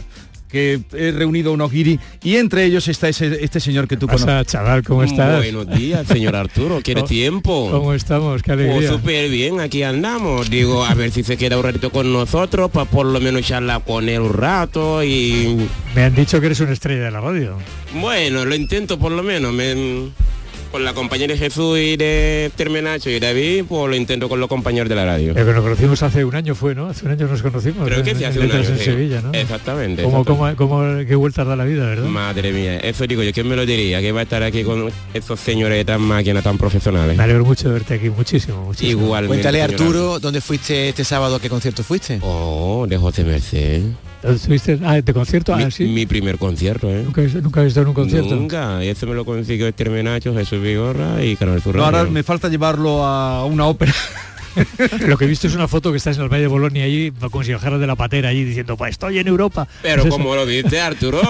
[0.55, 4.25] que he reunido unos guiri, y entre ellos está ese- este señor que tú Pasa,
[4.25, 4.47] conoces.
[4.53, 5.37] chaval, ¿cómo estás?
[5.43, 6.79] Buenos días, señor Arturo.
[6.81, 7.67] ¿Quiere ¿Cómo- tiempo?
[7.71, 8.41] ¿Cómo estamos?
[8.41, 8.89] Qué Pues alegría.
[8.89, 10.49] súper bien, aquí andamos.
[10.49, 13.83] Digo, a ver si se queda un ratito con nosotros para por lo menos charlar
[13.83, 15.57] con él un rato y...
[15.93, 17.57] Me han dicho que eres una estrella de la radio.
[17.99, 19.51] Bueno, lo intento por lo menos.
[19.53, 20.09] Me-
[20.75, 24.49] con la compañera de Jesús y de Termenacho y David, pues lo intento con los
[24.49, 25.33] compañeros de la radio.
[25.33, 26.87] Pero que nos conocimos hace un año fue, ¿no?
[26.87, 27.87] Hace un año nos conocimos.
[27.87, 28.83] Creo que sí, en hace un año, en sí.
[28.83, 29.31] Sevilla, ¿no?
[29.31, 30.03] Exactamente.
[30.03, 30.57] ¿Cómo, exactamente.
[30.57, 32.03] cómo, cómo- qué vueltas da la vida, verdad?
[32.09, 34.01] Madre mía, eso digo yo, ¿quién me lo diría?
[34.01, 37.15] Que va a estar aquí con esos señores tan máquinas, tan profesionales.
[37.15, 39.01] Me alegro mucho de verte aquí, muchísimo, muchísimo.
[39.03, 39.29] Igualmente.
[39.43, 41.37] Cuéntale Arturo, ¿dónde fuiste este sábado?
[41.37, 42.19] ¿A qué concierto fuiste?
[42.21, 43.81] Oh, de José Merced.
[44.33, 44.79] ¿Estuviste?
[44.83, 45.55] Ah, ¿de concierto?
[45.55, 45.85] Mi, Ah, sí.
[45.85, 47.03] mi primer concierto, ¿eh?
[47.03, 48.35] ¿Nunca, nunca habéis estado en un concierto?
[48.35, 52.23] Nunca, y eso me lo consiguió Termenacho, Jesús Vigorra y Canal Sur No, ahora me
[52.23, 53.93] falta llevarlo a una ópera.
[55.07, 57.11] Lo que he visto es una foto que estás en el Valle de Bolonia allí,
[57.31, 59.67] como si bajaras de la patera allí diciendo, pues estoy en Europa.
[59.81, 60.17] Pero Pues eso.
[60.17, 61.21] ¿cómo lo viste, Arturo?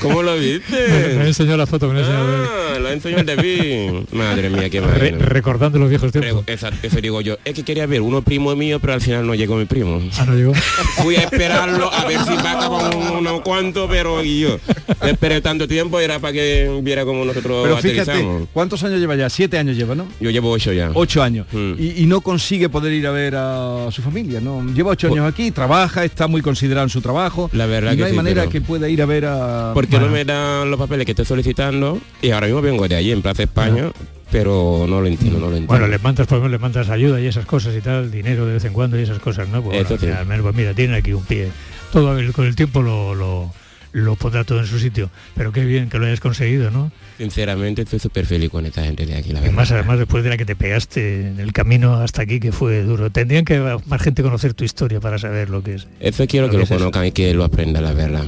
[0.00, 1.26] ¿Cómo lo Me, me viste?
[1.26, 2.00] enseñó la foto, me.
[2.02, 3.90] Ah, lo enseñó el David.
[4.12, 5.10] Madre mía, qué Re- madre.
[5.18, 6.44] recordando los viejos tiempos.
[6.46, 6.68] Eso
[7.00, 7.36] digo yo.
[7.44, 10.00] Es que quería ver uno primo mío, pero al final no llegó mi primo.
[10.18, 10.52] Ah, no llegó.
[11.02, 14.58] Fui a esperarlo a ver si va con unos cuantos, pero y yo
[15.02, 18.24] esperé tanto tiempo era para que viera cómo nosotros Pero fíjate.
[18.52, 19.28] ¿cuántos años lleva ya?
[19.30, 20.06] Siete años lleva, ¿no?
[20.20, 20.90] Yo llevo ocho ya.
[20.94, 21.46] Ocho años.
[21.52, 21.74] Mm.
[21.78, 24.62] Y, y no consigue poder ir a ver a su familia, ¿no?
[24.74, 27.48] Lleva ocho años aquí, trabaja, está muy considerado en su trabajo.
[27.54, 29.70] La verdad y no que hay sí, manera pero- que pueda ir a ver a...
[29.72, 32.96] Porque Bueno, no me dan los papeles que estoy solicitando y ahora mismo vengo de
[32.96, 33.90] allí, en Plaza España,
[34.30, 35.72] pero no lo entiendo, no lo entiendo.
[35.72, 38.52] Bueno, le mandas, por ejemplo, le mandas ayuda y esas cosas y tal, dinero de
[38.52, 39.62] vez en cuando y esas cosas, ¿no?
[39.62, 40.08] Pues, bueno, sí.
[40.08, 41.48] al menos, pues mira, tienen aquí un pie.
[41.90, 43.50] Todo el- con el tiempo lo, lo,
[43.96, 45.10] lo pondrá todo en su sitio.
[45.34, 46.92] Pero qué bien que lo hayas conseguido, ¿no?
[47.18, 49.54] Sinceramente estoy súper feliz con esta gente de aquí, la verdad.
[49.54, 52.82] más además después de la que te pegaste en el camino hasta aquí, que fue
[52.82, 53.10] duro.
[53.10, 55.86] Tendrían que más gente conocer tu historia para saber lo que es.
[56.00, 56.78] Eso quiero Lo que que lo es eso.
[56.78, 58.24] conozcan y que lo aprendan, la verdad.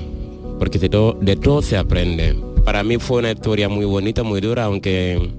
[0.59, 2.35] Porque de todo, de todo se aprende.
[2.65, 5.31] Para mí fue una historia muy bonita, muy dura, aunque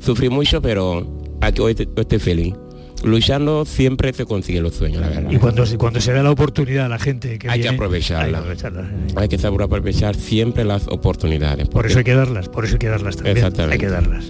[0.00, 2.54] sufrí mucho, pero aquí hoy estoy feliz.
[3.04, 5.30] Luchando siempre se consigue los sueños, la verdad.
[5.30, 8.24] Y cuando, se- cuando se da la oportunidad a la gente que Hay que aprovecharla.
[8.24, 8.90] hay que aprovecharla.
[9.16, 11.68] Hay que saber aprovechar siempre las oportunidades.
[11.68, 13.36] Por eso hay que darlas, por eso hay que darlas también.
[13.36, 13.74] Exactamente.
[13.74, 14.24] Hay que darlas.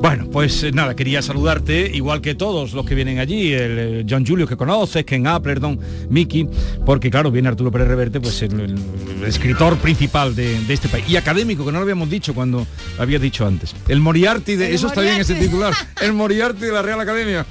[0.00, 4.06] Bueno, pues eh, nada, quería saludarte, igual que todos los que vienen allí, el eh,
[4.08, 5.78] John Julio que conoces, Ken Appleton,
[6.08, 6.48] Mickey,
[6.86, 8.78] porque claro, viene Arturo Pérez Reverte, pues el, el-
[9.20, 11.04] el escritor principal de, de este país.
[11.06, 13.74] Y académico, que no lo habíamos dicho cuando lo había dicho antes.
[13.88, 14.68] El Moriarty de.
[14.68, 15.74] El eso está bien ese titular.
[16.00, 17.44] El Moriarty de la Real Academia.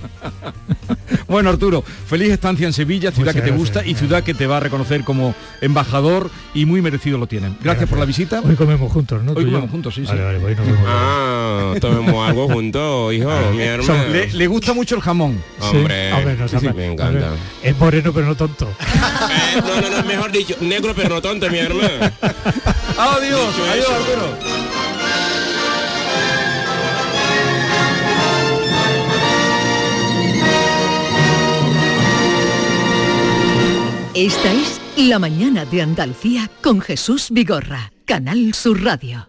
[1.27, 3.59] bueno, Arturo, feliz estancia en Sevilla, ciudad Muchas que te gracias.
[3.75, 7.55] gusta y ciudad que te va a reconocer como embajador y muy merecido lo tienen.
[7.63, 8.41] Gracias, por la visita.
[8.43, 9.33] Hoy comemos juntos, ¿no?
[9.33, 10.07] Hoy comemos juntos, sí, sí.
[10.07, 10.83] Vale, vale, hoy nos vemos.
[10.87, 14.07] Ah, tomemos algo juntos, hijo, mi hermano.
[14.09, 15.43] Le, le gusta mucho el jamón.
[15.59, 17.31] Sí, Hombre, hombre, no sí, sí, me encanta.
[17.63, 18.67] Es moreno pero no tonto.
[19.29, 21.87] Eh, no, no, no, mejor dicho, negro pero no tonto, mi hermano.
[22.97, 23.89] Adiós, Dicho adiós.
[23.89, 24.59] Arturo.
[34.15, 39.28] Esta es La mañana de Andalucía con Jesús Vigorra, Canal Sur Radio.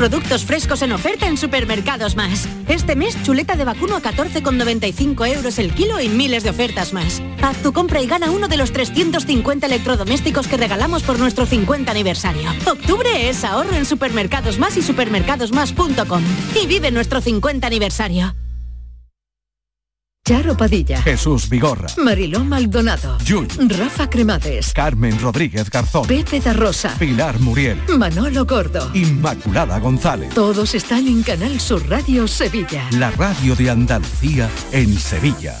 [0.00, 2.48] Productos frescos en oferta en Supermercados Más.
[2.68, 7.20] Este mes, chuleta de vacuno a 14,95 euros el kilo y miles de ofertas más.
[7.42, 11.90] Haz tu compra y gana uno de los 350 electrodomésticos que regalamos por nuestro 50
[11.90, 12.48] aniversario.
[12.64, 16.22] Octubre es ahorro en Supermercados Más y supermercadosmás.com.
[16.54, 18.34] Y vive nuestro 50 aniversario.
[20.30, 26.94] Charo Padilla, Jesús Vigorra, Mariló Maldonado, Yuyu, Rafa Cremades, Carmen Rodríguez Garzón, Pepe da Rosa,
[27.00, 28.92] Pilar Muriel, Manolo Gordo.
[28.94, 30.32] Inmaculada González.
[30.32, 32.84] Todos están en Canal Sur Radio Sevilla.
[32.92, 35.60] La radio de Andalucía en Sevilla.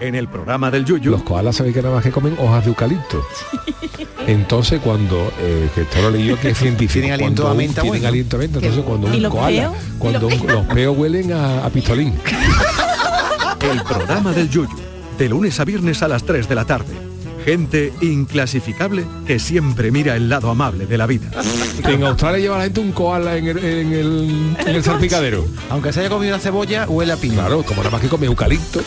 [0.00, 2.70] En el programa del Yuyu, los koalas sabéis que nada más que comen hojas de
[2.70, 3.22] eucalipto.
[4.26, 7.62] Entonces cuando, eh, que esto lo leí yo que es científico, Tienen aliento cuando a
[7.64, 8.08] menta tienen bueno.
[8.08, 9.74] aliento a menta, entonces cuando ¿Y un los koala, peos?
[9.98, 12.12] cuando un- los peos huelen a, a pistolín.
[13.70, 14.76] El programa del Yuyu,
[15.16, 16.94] de lunes a viernes a las 3 de la tarde.
[17.44, 21.30] Gente inclasificable que siempre mira el lado amable de la vida.
[21.84, 25.46] En Australia lleva la gente un koala en el, en el, en el salpicadero.
[25.70, 27.34] Aunque se haya comido la cebolla, huele a piña.
[27.34, 28.80] Claro, como nada más que come eucalipto,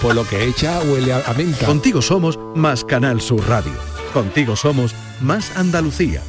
[0.00, 1.66] pues lo que echa huele a, a menta.
[1.66, 3.72] Contigo somos más Canal Sur Radio.
[4.14, 6.22] Contigo somos más Andalucía.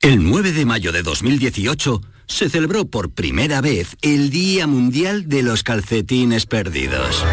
[0.00, 5.42] El 9 de mayo de 2018 se celebró por primera vez el Día Mundial de
[5.42, 7.24] los Calcetines Perdidos.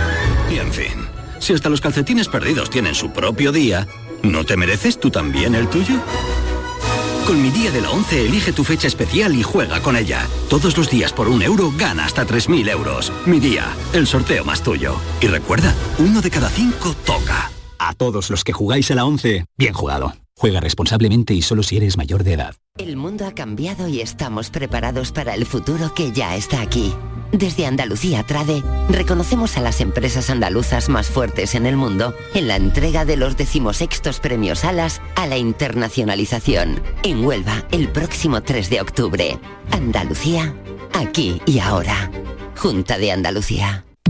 [0.51, 1.12] Y en fin,
[1.44, 3.86] si hasta los calcetines perdidos tienen su propio día,
[4.24, 5.96] ¿no te mereces tú también el tuyo?
[7.28, 10.26] Con mi día de la 11 elige tu fecha especial y juega con ella.
[10.50, 13.12] Todos los días por un euro gana hasta 3.000 euros.
[13.26, 14.96] Mi día, el sorteo más tuyo.
[15.22, 17.52] Y recuerda, uno de cada cinco toca.
[17.80, 20.13] A todos los que jugáis a la 11, bien jugado.
[20.36, 22.55] Juega responsablemente y solo si eres mayor de edad.
[22.78, 26.93] El mundo ha cambiado y estamos preparados para el futuro que ya está aquí.
[27.32, 32.55] Desde Andalucía Trade reconocemos a las empresas andaluzas más fuertes en el mundo en la
[32.55, 38.82] entrega de los decimosextos premios Alas a la internacionalización en Huelva el próximo 3 de
[38.82, 39.39] octubre.
[39.71, 40.53] Andalucía,
[40.93, 42.11] aquí y ahora.
[42.55, 43.86] Junta de Andalucía.